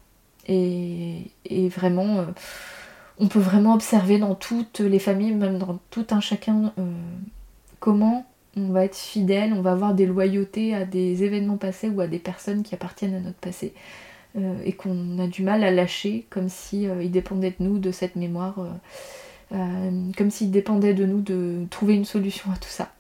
[0.47, 1.31] Et,
[1.71, 2.27] vraiment
[3.21, 6.73] on peut vraiment observer dans toutes les familles, même dans tout un chacun,
[7.79, 12.01] comment on va être fidèle, on va avoir des loyautés à des événements passés ou
[12.01, 13.75] à des personnes qui appartiennent à notre passé.
[14.65, 18.17] et qu'on a du mal à lâcher comme si il dépendait de nous, de cette
[18.17, 18.57] mémoire,
[19.51, 22.91] comme s'il dépendait de nous de trouver une solution à tout ça.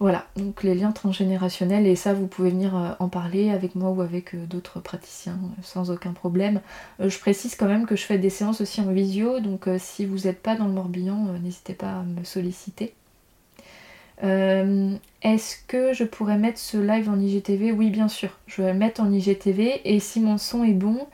[0.00, 3.90] Voilà, donc les liens transgénérationnels, et ça vous pouvez venir euh, en parler avec moi
[3.90, 6.60] ou avec euh, d'autres praticiens euh, sans aucun problème.
[7.00, 10.26] je précise quand même que je fais des séances aussi en visio, donc si vous
[10.26, 12.94] n'êtes pas dans le Morbihan, n'hésitez pas à me solliciter.
[14.22, 18.78] Est-ce que je pourrais mettre ce live en IGTV Oui, bien sûr, je vais le
[18.78, 21.06] mettre en IGTV, et si mon son est bon,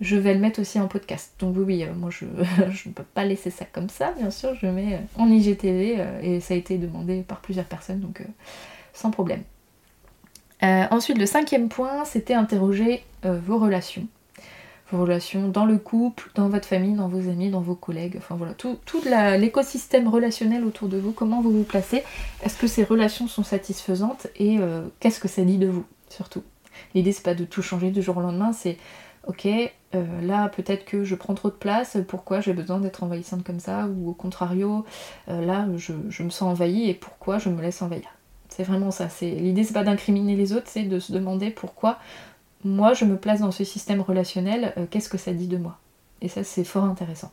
[0.00, 1.32] je vais le mettre aussi en podcast.
[1.38, 4.66] Donc oui, euh, moi je ne peux pas laisser ça comme ça, bien sûr, je
[4.66, 8.22] mets euh, en IGTV euh, et ça a été demandé par plusieurs personnes, donc
[8.92, 9.42] sans problème.
[10.62, 14.06] ensuite, le cinquième point, c'était interroger vos relations.
[14.90, 18.34] Vos relations dans le couple, dans votre famille, dans vos amis, dans vos collègues, enfin
[18.36, 19.00] voilà, tout, tout
[19.38, 22.02] l'écosystème relationnel autour de vous, comment vous vous placez,
[22.42, 24.58] est-ce que ces relations sont satisfaisantes et
[25.00, 26.42] qu'est-ce que ça dit de vous, surtout?
[26.94, 28.76] L'idée c'est pas de tout changer du jour au lendemain, c'est
[29.26, 33.44] ok, euh, là peut-être que je prends trop de place, pourquoi j'ai besoin d'être envahissante
[33.44, 34.84] comme ça, ou au contrario,
[35.28, 35.92] euh, là je,
[36.22, 38.08] me sens envahie et pourquoi je me laisse envahir?
[38.48, 41.98] C'est vraiment ça, c'est l'idée c'est pas d'incriminer les autres, c'est de se demander pourquoi
[42.64, 45.78] moi je me place dans ce système relationnel, euh, qu'est-ce que ça dit de moi?
[46.20, 47.32] Et ça c'est fort intéressant.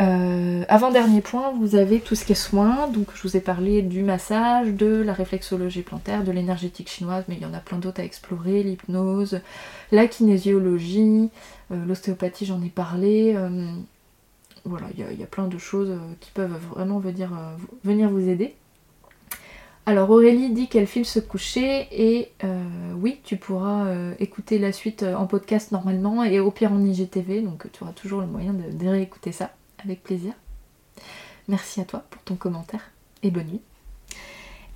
[0.00, 2.88] Euh, avant-dernier point, vous avez tout ce qui est soins.
[2.88, 7.36] Donc, je vous ai parlé du massage, de la réflexologie plantaire, de l'énergétique chinoise, mais
[7.36, 9.40] il y en a plein d'autres à explorer l'hypnose,
[9.90, 11.30] la kinésiologie,
[11.70, 13.34] euh, l'ostéopathie, j'en ai parlé.
[13.36, 13.70] Euh,
[14.64, 17.30] voilà, il y, a plein de choses qui peuvent vraiment venir,
[17.82, 18.54] venir vous aider.
[19.86, 22.30] Alors Aurélie dit qu'elle file se coucher et
[22.94, 27.66] oui, tu pourras écouter la suite en podcast normalement et au pire en IGTV, donc
[27.72, 29.50] tu auras toujours le moyen de réécouter ça
[29.84, 30.32] avec plaisir.
[31.48, 32.90] Merci à toi pour ton commentaire
[33.22, 33.62] et bonne nuit.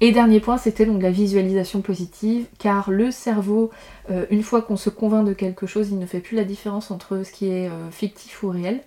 [0.01, 3.71] Et dernier point, c'était donc la visualisation positive, car le cerveau,
[4.11, 6.91] euh, une fois qu'on se convainc de quelque chose, il ne fait plus la différence
[6.91, 8.83] entre ce qui est euh, fictif ou réel.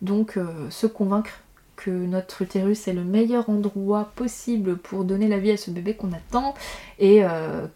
[0.00, 1.42] Donc euh, se convaincre
[1.78, 5.94] que notre utérus est le meilleur endroit possible pour donner la vie à ce bébé
[5.94, 6.54] qu'on attend
[6.98, 7.22] et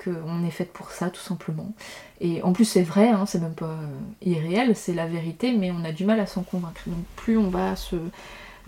[0.05, 1.73] qu'on est faite pour ça tout simplement.
[2.23, 3.87] Et en plus, c'est vrai, hein, c'est même pas euh,
[4.25, 6.83] irréel, c'est la vérité, mais on a du mal à s'en convaincre.
[6.87, 7.97] Donc, plus on va se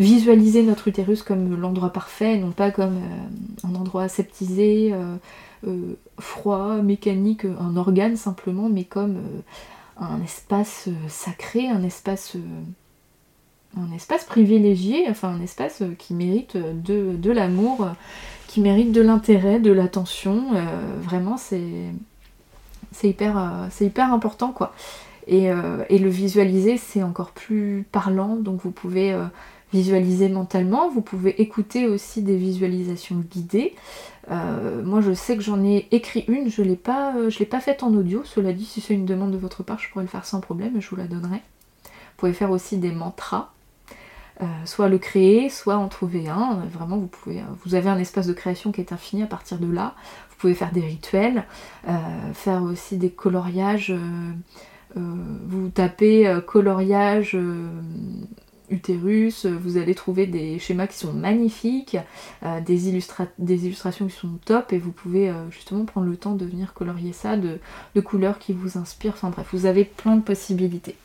[0.01, 6.83] visualiser notre utérus comme l'endroit parfait, non pas comme euh, un endroit aseptisé, euh, froid,
[6.83, 9.19] mécanique, un organe simplement, mais comme
[9.97, 12.37] un espace sacré, un espace
[13.77, 17.89] un espace privilégié, enfin un espace qui mérite de, de l'amour,
[18.47, 20.47] qui mérite de l'intérêt, de l'attention.
[21.03, 21.93] vraiment, c'est
[23.03, 24.75] hyper, euh, hyper important quoi.
[25.31, 29.25] Euh, et, le visualiser, c'est encore plus parlant, donc vous pouvez euh,
[29.73, 33.75] visualiser mentalement, vous pouvez écouter aussi des visualisations guidées.
[34.29, 37.15] moi je sais que j'en ai écrit une, je ne l'ai pas,
[37.51, 40.05] pas faite en audio, cela dit si c'est une demande de votre part je pourrais
[40.05, 41.37] le faire sans problème, je vous la donnerai.
[41.37, 43.54] Vous pouvez faire aussi des mantras,
[44.65, 46.63] soit le créer, soit en trouver un.
[46.73, 49.71] Vraiment, vous pouvez, vous avez un espace de création qui est infini à partir de
[49.71, 49.95] là.
[50.31, 51.45] Vous pouvez faire des rituels,
[51.89, 53.91] euh, faire aussi des coloriages.
[53.91, 54.33] Euh,
[54.97, 55.01] euh,
[55.47, 57.37] vous tapez coloriage
[58.71, 61.97] utérus, vous allez trouver des schémas qui sont magnifiques,
[62.65, 67.13] des, illustrations qui sont top et vous pouvez justement prendre le temps de venir colorier
[67.13, 67.59] ça de,
[67.95, 69.15] de couleurs qui vous inspirent.
[69.15, 70.97] Enfin bref, vous avez plein de possibilités.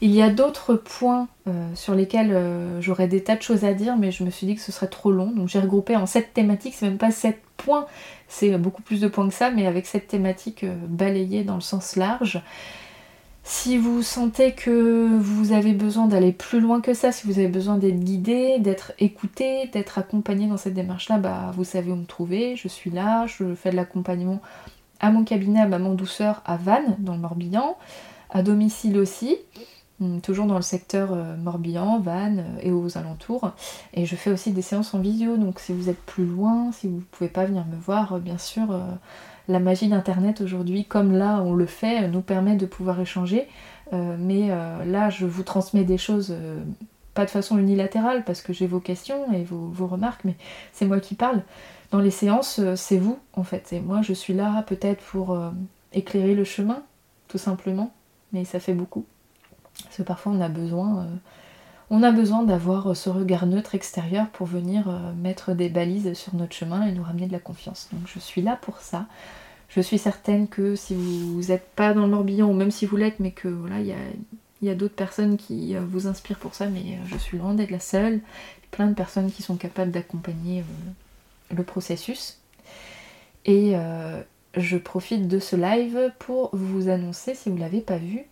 [0.00, 3.72] Il y a d'autres points euh, sur lesquels euh, j'aurais des tas de choses à
[3.72, 5.30] dire, mais je me suis dit que ce serait trop long.
[5.30, 7.86] Donc j'ai regroupé en sept thématiques, c'est même pas sept points,
[8.28, 11.62] c'est beaucoup plus de points que ça, mais avec cette thématique euh, balayée dans le
[11.62, 12.42] sens large.
[13.42, 17.46] Si vous sentez que vous avez besoin d'aller plus loin que ça, si vous avez
[17.46, 22.06] besoin d'être guidé, d'être écouté, d'être accompagné dans cette démarche-là, bah vous savez où me
[22.06, 24.42] trouver, je suis là, je fais de l'accompagnement
[24.98, 27.76] à mon cabinet à Maman Douceur à Vannes, dans le Morbihan,
[28.30, 29.36] à domicile aussi.
[30.00, 33.52] Mm, toujours dans le secteur euh, Morbihan, Vannes euh, et aux alentours.
[33.94, 36.86] Et je fais aussi des séances en visio, donc si vous êtes plus loin, si
[36.86, 38.78] vous ne pouvez pas venir me voir, euh, bien sûr,
[39.48, 43.48] la magie d'Internet aujourd'hui, comme là on le fait, nous permet de pouvoir échanger.
[43.92, 46.34] mais là, je vous transmets des choses,
[47.14, 50.34] pas de façon unilatérale, parce que j'ai vos questions et vos, vos remarques, mais
[50.72, 51.42] c'est moi qui parle.
[51.92, 53.72] Dans les séances, c'est vous, en fait.
[53.72, 55.38] Et moi, je suis là peut-être pour
[55.92, 56.82] éclairer le chemin,
[57.28, 57.92] tout simplement,
[58.32, 59.06] mais ça fait beaucoup.
[59.84, 61.06] Parce que parfois on a besoin, euh,
[61.90, 66.12] on a besoin d'avoir euh, ce regard neutre extérieur pour venir euh, mettre des balises
[66.14, 67.88] sur notre chemin et nous ramener de la confiance.
[67.92, 69.06] Donc je suis là pour ça.
[69.68, 72.96] Je suis certaine que si vous n'êtes pas dans le Morbihan, ou même si vous
[72.96, 73.96] l'êtes, mais que voilà, il y a
[74.62, 77.72] Il y a d'autres personnes qui vous inspirent pour ça, mais je suis loin d'être
[77.72, 78.20] la seule.
[78.70, 80.64] Plein de personnes qui sont capables d'accompagner
[81.50, 82.38] le processus.
[83.44, 83.74] Et
[84.56, 88.24] je profite de ce live pour vous annoncer, si vous ne l'avez pas vu,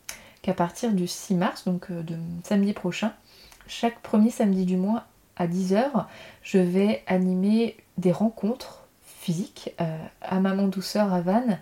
[0.44, 3.14] qu'à partir du 6 mars, donc de samedi prochain,
[3.66, 5.04] chaque premier samedi du mois
[5.38, 6.04] à 10h,
[6.42, 11.58] je vais animer des rencontres physiques euh, à Maman Douceur à Vannes,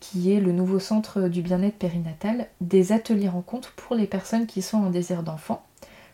[0.00, 4.60] qui est le nouveau centre du bien-être périnatal, des ateliers rencontres pour les personnes qui
[4.60, 5.64] sont en désir d'enfant,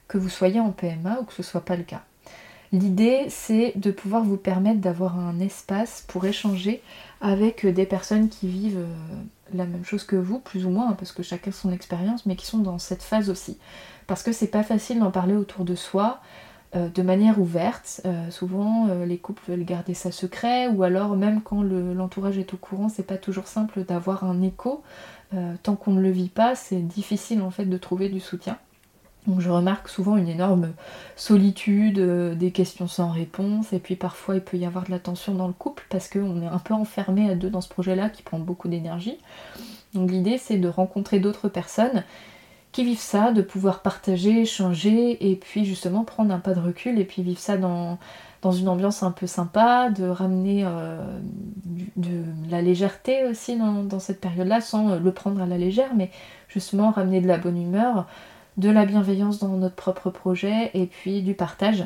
[0.07, 2.05] que vous soyez en PMA ou que ce ne soit pas le cas.
[2.71, 6.81] L'idée, c'est de pouvoir vous permettre d'avoir un espace pour échanger
[7.25, 9.23] avec des personnes qui vivent euh,
[9.55, 12.37] la même chose que vous, plus ou moins, hein, parce que chacun son expérience, mais
[12.37, 13.57] qui sont dans cette phase aussi.
[14.07, 16.21] Parce que c'est pas facile d'en parler autour de soi
[16.77, 18.03] euh, de manière ouverte.
[18.05, 22.59] Euh, souvent, les couples veulent garder ça secret, ou alors même quand l'entourage est au
[22.59, 24.83] courant, c'est pas toujours simple d'avoir un écho.
[25.63, 28.59] tant qu'on ne le vit pas, c'est difficile en fait de trouver du soutien.
[29.27, 30.73] Donc je remarque souvent une énorme
[31.17, 34.99] solitude, euh, des questions sans réponse, et puis parfois il peut y avoir de la
[34.99, 38.11] tension dans le couple parce qu'on est un peu enfermé à deux dans ce projet-là
[38.11, 39.19] qui prend beaucoup d'énergie.
[39.95, 42.05] Donc l'idée c'est de rencontrer d'autres personnes
[42.73, 46.99] qui vivent ça, de pouvoir partager, échanger, et puis justement prendre un pas de recul
[46.99, 47.99] et puis vivre ça dans,
[48.45, 50.99] une ambiance un peu sympa, de ramener euh,
[51.97, 56.11] de la légèreté aussi dans, dans cette période-là, sans le prendre à la légère, mais
[56.49, 58.07] justement ramener de la bonne humeur
[58.57, 61.85] de la bienveillance dans notre propre projet et puis du partage.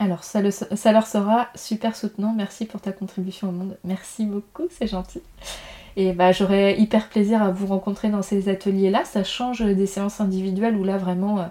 [0.00, 4.86] Alors ça, leur sera super soutenant, merci pour ta contribution au monde, merci beaucoup, c'est
[4.86, 5.20] gentil.
[5.96, 10.20] Et bah j'aurais hyper plaisir à vous rencontrer dans ces ateliers-là, ça change des séances
[10.22, 11.44] individuelles où là vraiment euh,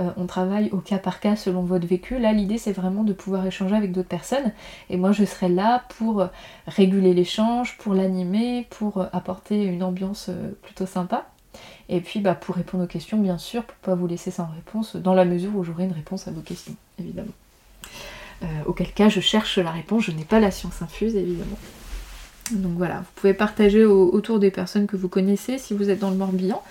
[0.00, 2.18] euh, on travaille au cas par cas selon votre vécu.
[2.18, 4.50] Là l'idée c'est vraiment de pouvoir échanger avec d'autres personnes
[4.90, 6.26] et moi je serai là pour
[6.66, 11.26] réguler l'échange, pour l'animer, pour apporter une ambiance euh, plutôt sympa.
[11.88, 14.96] Et puis bah, pour répondre aux questions, bien sûr, pour pas vous laisser sans réponse,
[14.96, 17.32] dans la mesure où j'aurai une réponse à vos questions, évidemment.
[18.42, 21.58] Euh, auquel cas je cherche la réponse, je n'ai pas la science infuse, évidemment.
[22.50, 26.10] Donc voilà, vous pouvez partager autour des personnes que vous connaissez si vous êtes dans
[26.10, 26.62] le Morbihan.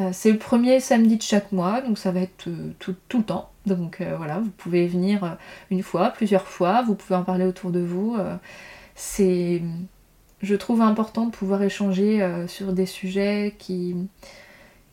[0.00, 3.22] Euh, c'est le premier samedi de chaque mois, donc ça va être euh, tout, le
[3.22, 3.50] temps.
[3.66, 5.36] Donc voilà, vous pouvez venir
[5.70, 8.16] une fois, plusieurs fois, vous pouvez en parler autour de vous.
[8.94, 9.62] c'est,
[10.40, 13.94] je trouve important de pouvoir échanger sur des sujets qui,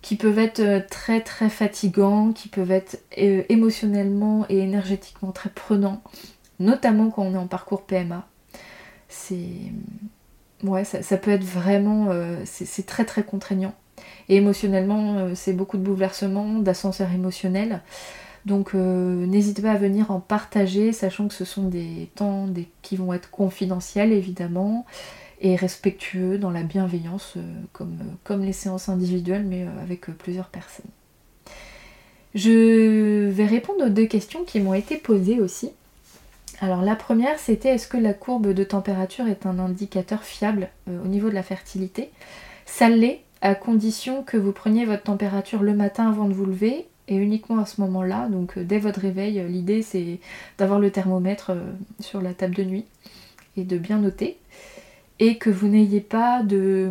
[0.01, 5.49] qui peuvent être euh, très très fatigants, qui peuvent être euh, émotionnellement et énergétiquement très
[5.49, 6.01] prenants,
[6.59, 8.27] notamment quand on est en parcours PMA.
[9.09, 9.49] C'est.
[10.63, 12.07] Ouais, ça, peut être vraiment.
[12.09, 13.75] Euh, c'est très très contraignant.
[14.29, 17.81] Et émotionnellement, c'est beaucoup de bouleversements, d'ascenseurs émotionnels.
[18.45, 22.47] Donc n'hésitez pas à venir en partager, sachant que ce sont des temps
[22.81, 24.85] qui vont être confidentiels évidemment
[25.41, 27.41] et respectueux dans la bienveillance euh,
[27.73, 30.89] comme, euh, comme les séances individuelles mais euh, avec plusieurs personnes.
[32.35, 35.71] Je vais répondre aux deux questions qui m'ont été posées aussi.
[36.59, 41.07] Alors la première c'était est-ce que la courbe de température est un indicateur fiable au
[41.07, 42.09] niveau de la fertilité?
[42.65, 46.87] Ça l'est à condition que vous preniez votre température le matin avant de vous lever
[47.07, 50.19] et uniquement à ce moment-là, donc dès votre réveil, l'idée c'est
[50.57, 51.51] d'avoir le thermomètre
[52.01, 52.85] sur la table de nuit
[53.55, 54.37] et de bien noter
[55.19, 56.89] et que vous n'ayez pas de,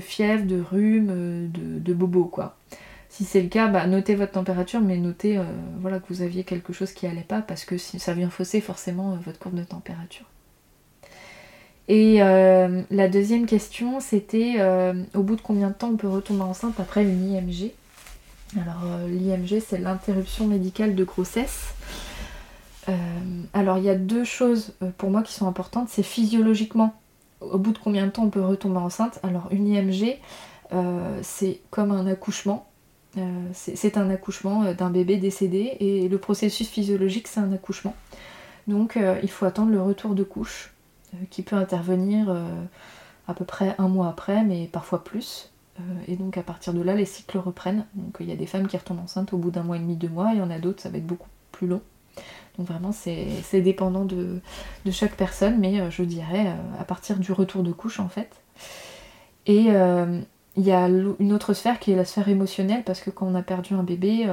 [0.00, 2.56] fièvre, de rhume, de, bobo quoi.
[3.08, 5.44] Si c'est le cas, bah, notez votre température, mais notez euh,
[5.80, 9.12] voilà, que vous aviez quelque chose qui allait pas, parce que ça vient fausser forcément
[9.12, 10.26] euh, votre courbe de température.
[11.88, 14.58] Et euh, la deuxième question, c'était
[15.14, 17.72] au bout de combien de temps on peut retomber enceinte après une IMG
[18.56, 21.72] Alors l'IMG, c'est l'interruption médicale de grossesse.
[23.54, 25.88] alors il y a deux choses pour moi qui sont importantes.
[25.88, 26.94] C'est physiologiquement,
[27.40, 30.18] au bout de combien de temps on peut retomber enceinte Alors une IMG,
[30.72, 32.66] euh, c'est comme un accouchement.
[33.16, 37.94] Euh, c'est un accouchement euh, d'un bébé décédé et le processus physiologique c'est un accouchement.
[38.66, 40.74] Donc il faut attendre le retour de couche
[41.30, 42.30] qui peut intervenir
[43.26, 45.50] à peu près un mois après, mais parfois plus.
[46.06, 47.86] et donc à partir de là, les cycles reprennent.
[47.94, 49.96] Donc il y a des femmes qui retombent enceintes au bout d'un mois et demi,
[49.96, 51.80] deux mois, et il y en a d'autres, ça va être beaucoup plus long.
[52.58, 54.40] Donc vraiment c'est dépendant de,
[54.90, 58.30] chaque personne, mais euh, je dirais euh, à partir du retour de couche en fait.
[59.46, 60.20] Et euh,
[60.56, 63.34] il y a une autre sphère qui est la sphère émotionnelle, parce que quand on
[63.36, 64.28] a perdu un bébé,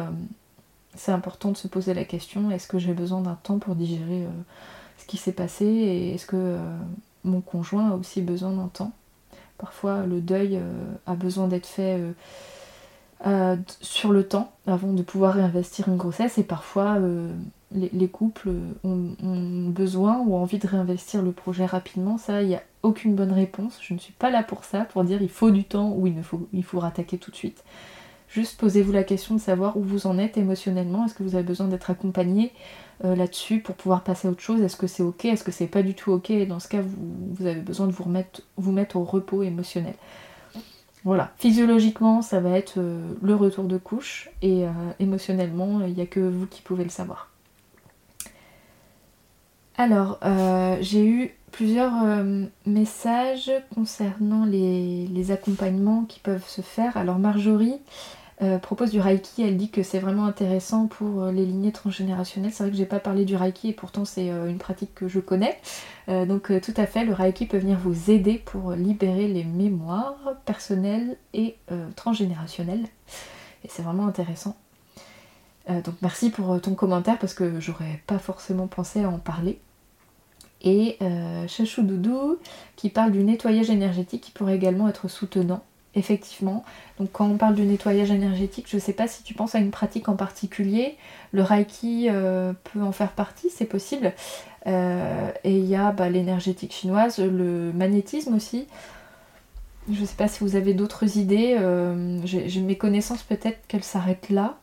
[0.96, 4.26] c'est important de se poser la question, est-ce que j'ai besoin d'un temps pour digérer
[4.98, 6.58] ce qui s'est passé et est-ce que
[7.24, 8.92] mon conjoint a aussi besoin d'un temps?
[9.60, 10.60] Parfois le deuil
[11.06, 12.02] a besoin d'être fait
[13.82, 16.98] sur le temps avant de pouvoir réinvestir une grossesse et parfois
[17.76, 18.50] les, couples
[18.84, 23.32] ont, besoin ou envie de réinvestir le projet rapidement, ça, il n'y a aucune bonne
[23.32, 23.80] réponse.
[23.82, 26.24] Je ne suis pas là pour ça, pour dire il faut du temps ou il,
[26.24, 27.64] faut, il faut rattaquer tout de suite.
[28.28, 31.06] Juste posez-vous la question de savoir où vous en êtes émotionnellement.
[31.06, 32.52] Est-ce que vous avez besoin d'être accompagné
[33.04, 34.62] euh, là-dessus pour pouvoir passer à autre chose?
[34.62, 35.26] Est-ce que c'est ok?
[35.26, 36.32] Est-ce que c'est pas du tout ok?
[36.32, 39.94] Et dans ce cas, vous, avez besoin de vous, remettre, vous mettre au repos émotionnel.
[41.06, 46.02] Voilà, physiologiquement, ça va être euh, le retour de couche et euh, émotionnellement, il n'y
[46.02, 47.30] a que vous qui pouvez le savoir.
[49.78, 50.20] Alors,
[50.82, 51.94] j'ai eu plusieurs
[52.66, 56.96] messages concernant les, accompagnements qui peuvent se faire.
[56.98, 57.80] Alors, Marjorie
[58.42, 62.52] euh, propose du Reiki, elle dit que c'est vraiment intéressant pour euh, les lignées transgénérationnelles.
[62.52, 65.08] C'est vrai que j'ai pas parlé du Reiki et pourtant c'est euh, une pratique que
[65.08, 65.58] je connais.
[66.08, 71.18] donc tout à fait, le Reiki peut venir vous aider pour libérer les mémoires personnelles
[71.34, 71.58] et
[71.96, 72.86] transgénérationnelles.
[73.64, 74.56] Et c'est vraiment intéressant.
[75.68, 79.60] Donc merci pour ton commentaire parce que j'aurais pas forcément pensé à en parler.
[80.62, 80.98] Et
[81.48, 82.38] Chachou Doudou
[82.76, 85.64] qui parle du nettoyage énergétique qui pourrait également être soutenant
[85.96, 86.64] effectivement.
[87.00, 89.60] Donc quand on parle du nettoyage énergétique, je ne sais pas si tu penses à
[89.60, 90.98] une pratique en particulier.
[91.32, 94.14] Le Reiki euh, peut en faire partie, c'est possible.
[94.68, 98.68] Euh, et il y a bah, l'énergétique chinoise, le magnétisme aussi.
[99.92, 101.56] Je ne sais pas si vous avez d'autres idées.
[101.60, 104.58] Euh, j'ai mes connaissances peut-être qu'elles s'arrêtent là.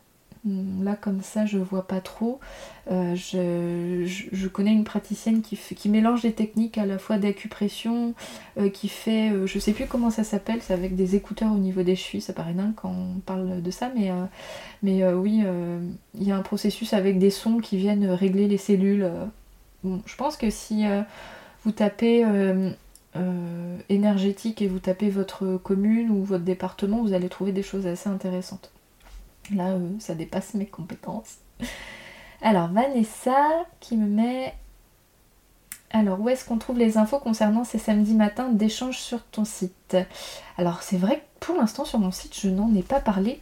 [0.45, 2.39] Hmm, là, comme ça, je vois pas trop.
[2.91, 8.13] Euh, je, connais une praticienne qui, mélange des techniques à la fois d'acupression,
[8.57, 11.57] euh, qui fait, euh, je sais plus comment ça s'appelle, c'est avec des écouteurs au
[11.57, 14.11] niveau des chevilles, ça paraît dingue quand on parle de ça, mais,
[14.83, 15.43] mais oui,
[16.15, 19.09] il y a un processus avec des sons qui viennent régler les cellules.
[19.83, 20.83] je pense que si
[21.63, 22.25] vous tapez
[23.89, 28.09] énergétique et vous tapez votre commune ou votre département, vous allez trouver des choses assez
[28.09, 28.73] intéressantes.
[29.51, 31.37] Là, euh, ça dépasse mes compétences.
[32.41, 34.53] Alors, Vanessa qui me met.
[35.91, 39.95] Alors, où est-ce qu'on trouve les infos concernant ces samedis matins d'échange sur ton site?
[40.57, 43.41] Alors, c'est vrai que pour l'instant, sur mon site, je n'en ai pas parlé.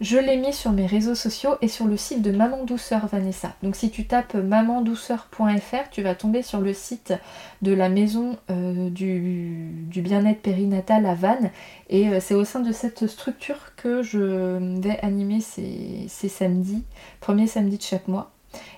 [0.00, 3.54] Je l'ai mis sur mes réseaux sociaux et sur le site de Maman Douceur Vanessa.
[3.62, 7.14] Donc si tu tapes mamandouceur.fr, tu vas tomber sur le site
[7.62, 9.70] de la maison euh, du,
[10.02, 11.50] bien-être périnatal à Vannes.
[11.88, 16.84] Et euh, c'est au sein de cette structure que je vais animer ces, samedis,
[17.20, 18.32] premier samedi de chaque mois.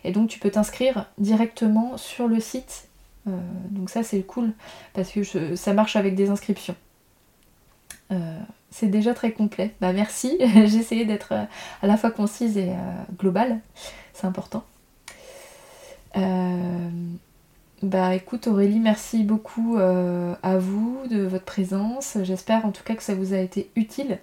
[0.05, 2.87] Et donc tu peux t'inscrire directement sur le site.
[3.27, 3.33] Euh,
[3.71, 4.53] donc ça c'est cool
[4.95, 6.77] parce que ça marche avec des inscriptions
[8.71, 9.75] c'est déjà très complet.
[9.81, 11.45] Bah merci, j'ai essayé d'être euh,
[11.83, 12.75] à la fois concise et euh,
[13.19, 13.61] globale,
[14.13, 14.65] c'est important.
[16.17, 16.89] Euh,
[17.83, 22.19] bah écoute Aurélie, merci beaucoup à vous de votre présence.
[22.23, 24.19] J'espère en tout cas que ça vous a été utile,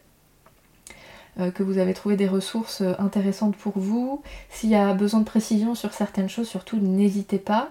[1.38, 4.22] que vous avez trouvé des ressources intéressantes pour vous.
[4.50, 7.70] S'il y a besoin de précision sur certaines choses, surtout n'hésitez pas.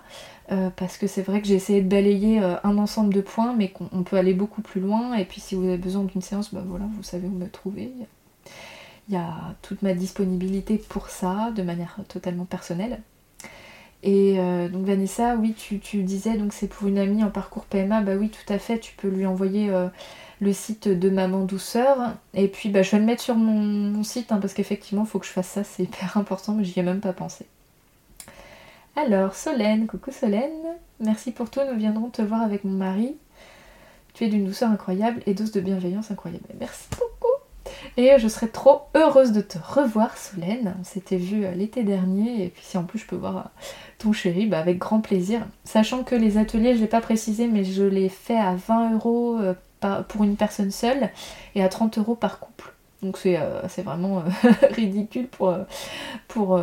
[0.53, 3.55] Euh, parce que c'est vrai que j'ai essayé de balayer euh, un ensemble de points,
[3.55, 5.15] mais qu'on peut aller beaucoup plus loin.
[5.15, 7.93] Et puis si vous avez besoin d'une séance, bah voilà, vous savez où me trouver.
[9.09, 13.01] Il y a toute ma disponibilité pour ça, de manière totalement personnelle.
[14.03, 18.03] Et euh, donc Vanessa, oui, tu, disais, donc c'est pour une amie en parcours PMA,
[18.03, 19.71] bah oui, tout à fait, tu peux lui envoyer
[20.41, 22.15] le site de Maman Douceur.
[22.35, 25.19] Et puis bah, je vais le mettre sur mon, site, hein, parce qu'effectivement, il faut
[25.19, 27.47] que je fasse ça, c'est hyper important, mais j'y ai même pas pensé.
[28.97, 30.53] Alors, Solène, coucou Solène,
[31.01, 33.17] merci pour tout, nous viendrons te voir avec mon mari.
[34.15, 36.45] Tu es d'une douceur incroyable et dose de bienveillance incroyable.
[36.61, 37.11] Merci beaucoup.
[37.97, 40.77] Et je serais trop heureuse de te revoir, Solène.
[40.81, 43.43] On s'était vu euh, l'été dernier, et puis si en plus je peux voir euh,
[43.99, 45.45] ton chéri, bah avec grand plaisir.
[45.65, 49.39] Sachant que les ateliers, je l'ai pas précisé, mais je les fais à 20 euros
[49.41, 49.55] euh,
[50.09, 51.11] pour une personne seule
[51.57, 52.73] et à 30 euros par couple.
[53.03, 54.23] Donc c'est vraiment
[54.71, 55.55] ridicule pour,
[56.27, 56.59] pour,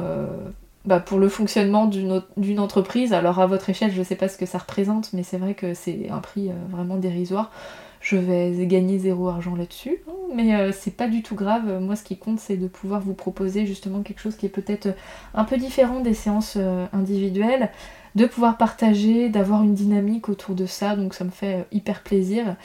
[0.85, 3.13] bah, pour le fonctionnement d'une entreprise.
[3.13, 5.53] Alors à votre échelle, je ne sais pas ce que ça représente, mais c'est vrai
[5.53, 7.51] que c'est un prix euh, vraiment dérisoire.
[7.99, 11.79] Je vais gagner zéro argent là-dessus, hein, mais euh, c'est pas du tout grave.
[11.79, 14.87] Moi, ce qui compte, c'est de pouvoir vous proposer justement quelque chose qui est peut-être
[15.35, 17.69] un peu différent des séances euh, individuelles,
[18.15, 20.95] de pouvoir partager, d'avoir une dynamique autour de ça.
[20.95, 22.55] Donc ça me fait hyper plaisir.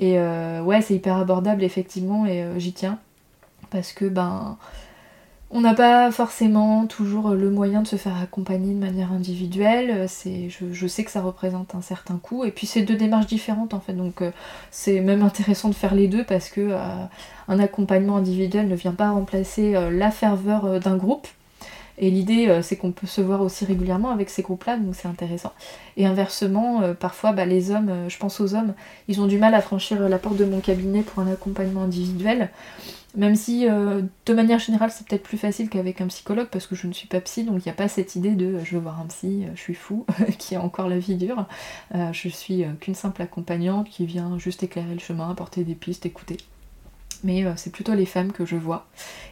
[0.00, 3.00] Et ouais, c'est hyper abordable effectivement, et j'y tiens
[3.70, 4.56] parce que ben
[5.50, 10.06] on n'a pas forcément toujours le moyen de se faire accompagner de manière individuelle.
[10.06, 12.44] C'est, je, sais que ça représente un certain coût.
[12.44, 13.94] Et puis c'est deux démarches différentes en fait.
[13.94, 14.30] Donc euh,
[14.70, 16.78] c'est même intéressant de faire les deux parce que euh,
[17.48, 21.26] un accompagnement individuel ne vient pas remplacer euh, la ferveur d'un groupe.
[22.00, 25.52] Et l'idée, c'est qu'on peut se voir aussi régulièrement avec ces groupes-là, donc c'est intéressant.
[25.96, 28.74] Et inversement, parfois, bah, les hommes, je pense aux hommes,
[29.08, 32.50] ils ont du mal à franchir la porte de mon cabinet pour un accompagnement individuel.
[33.16, 36.74] Même si euh, de manière générale c'est peut-être plus facile qu'avec un psychologue parce que
[36.74, 38.74] je ne suis pas psy, donc il n'y a pas cette idée de euh, je
[38.76, 40.04] veux voir un psy, euh, je suis fou,
[40.38, 41.46] qui a encore la vie dure.
[41.94, 46.36] je suis qu'une simple accompagnante qui vient juste éclairer le chemin, apporter des pistes, écouter.
[47.24, 48.86] Mais euh, c'est plutôt les femmes que je vois.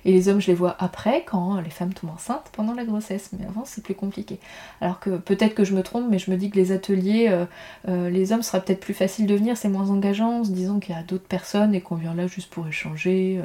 [0.05, 3.31] Et les hommes, je les vois après, quand les femmes tombent enceintes pendant la grossesse.
[3.39, 4.39] Mais avant, c'est plus compliqué.
[4.81, 7.45] Alors que peut-être que je me trompe, mais je me dis que les ateliers, euh,
[7.89, 10.79] euh, les hommes, sera peut-être plus facile de venir, c'est moins engageant, en se disant
[10.81, 13.41] qu'il y a d'autres personnes et qu'on vient là juste pour échanger.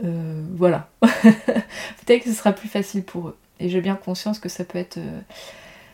[0.00, 0.88] voilà.
[1.02, 3.36] peut-être que ce sera plus facile pour eux.
[3.60, 4.98] Et j'ai bien conscience que ça peut être,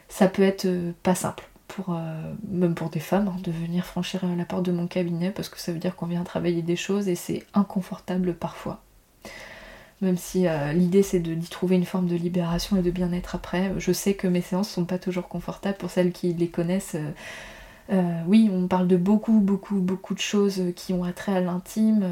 [0.09, 0.67] ça peut être
[1.03, 1.45] pas simple
[1.89, 5.49] euh, même pour des femmes, hein, de venir franchir la porte de mon cabinet parce
[5.49, 8.81] que ça veut dire qu'on vient travailler des choses et c'est inconfortable parfois.
[10.01, 13.73] Même si euh, l'idée c'est d'y trouver une forme de libération et de bien-être après.
[13.79, 16.97] Je sais que mes séances sont pas toujours confortables pour celles qui les connaissent.
[17.93, 22.05] Euh, oui, on parle de beaucoup, beaucoup, beaucoup de choses qui ont attrait à l'intime,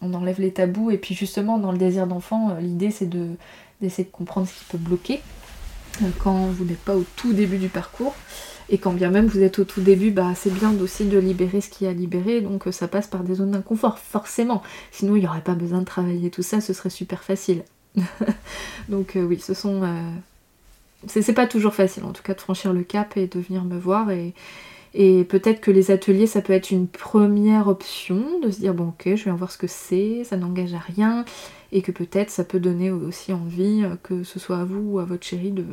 [0.00, 3.08] on enlève les tabous, et puis justement dans le désir d'enfant, l'idée c'est
[3.80, 5.20] d'essayer de comprendre ce qui peut bloquer
[6.18, 8.14] quand vous n'êtes pas au tout début du parcours.
[8.68, 11.60] Et quand bien même vous êtes au tout début, bah, c'est bien aussi de libérer
[11.60, 14.62] ce qui y a libéré, donc euh, ça passe par des zones d'inconfort, forcément.
[14.90, 17.62] Sinon, il n'y aurait pas besoin de travailler tout ça, ce serait super facile.
[18.88, 19.82] donc euh, oui, ce sont...
[19.82, 20.10] Euh,
[21.06, 23.78] c'est pas toujours facile, en tout cas, de franchir le cap et de venir me
[23.78, 24.10] voir.
[24.10, 24.34] Et,
[24.94, 28.88] et peut-être que les ateliers, ça peut être une première option, de se dire, bon
[28.88, 31.24] ok, je viens voir ce que c'est, ça n'engage à rien,
[31.70, 35.04] et que peut-être ça peut donner aussi envie, que ce soit à vous ou à
[35.04, 35.64] votre chérie, de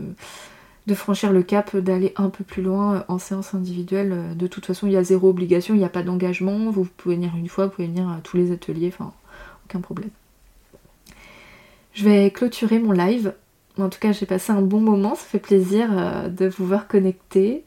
[0.86, 4.12] de franchir le cap, d'aller un peu plus loin euh, en séance individuelle.
[4.12, 6.72] Euh, de toute façon, il y a zéro obligation, il n'y a pas d'engagement.
[6.72, 9.14] Vous pouvez venir une fois, vous pouvez venir à tous les ateliers, enfin,
[9.66, 10.10] aucun problème.
[11.94, 13.34] Je vais clôturer mon live.
[13.80, 16.88] En tout cas, j'ai passé un bon moment, ça fait plaisir euh, de vous voir
[16.88, 17.64] connecter.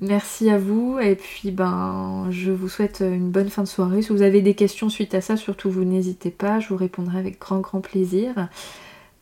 [0.00, 4.02] merci à vous et puis ben je vous souhaite une bonne fin de soirée.
[4.02, 7.18] Si vous avez des questions suite à ça, surtout vous n'hésitez pas, je vous répondrai
[7.18, 8.48] avec grand grand plaisir.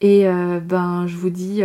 [0.01, 1.62] Et ben je vous dis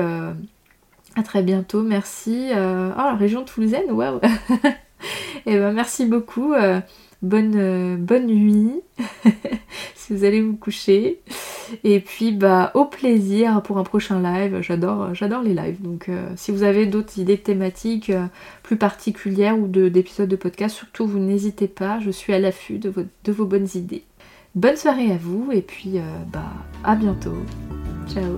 [1.16, 2.50] à très bientôt, merci.
[2.54, 4.70] Euh, oh, la région toulousaine, waouh Et
[5.48, 6.54] eh ben merci beaucoup.
[6.54, 6.80] Euh,
[7.22, 8.72] bonne, euh, bonne nuit
[9.96, 11.22] si vous allez vous coucher.
[11.84, 14.60] Et puis bah au plaisir pour un prochain live.
[14.62, 15.82] J'adore, j'adore les lives.
[15.82, 18.12] Donc si vous avez d'autres idées thématiques
[18.62, 22.00] plus particulières ou d'épisodes de, podcast, surtout vous n'hésitez pas.
[22.02, 22.92] Je suis à l'affût de,
[23.32, 24.04] vos bonnes idées.
[24.54, 26.02] Bonne soirée à vous et puis
[26.34, 26.52] bah
[26.84, 27.38] à bientôt.
[28.06, 28.38] Ciao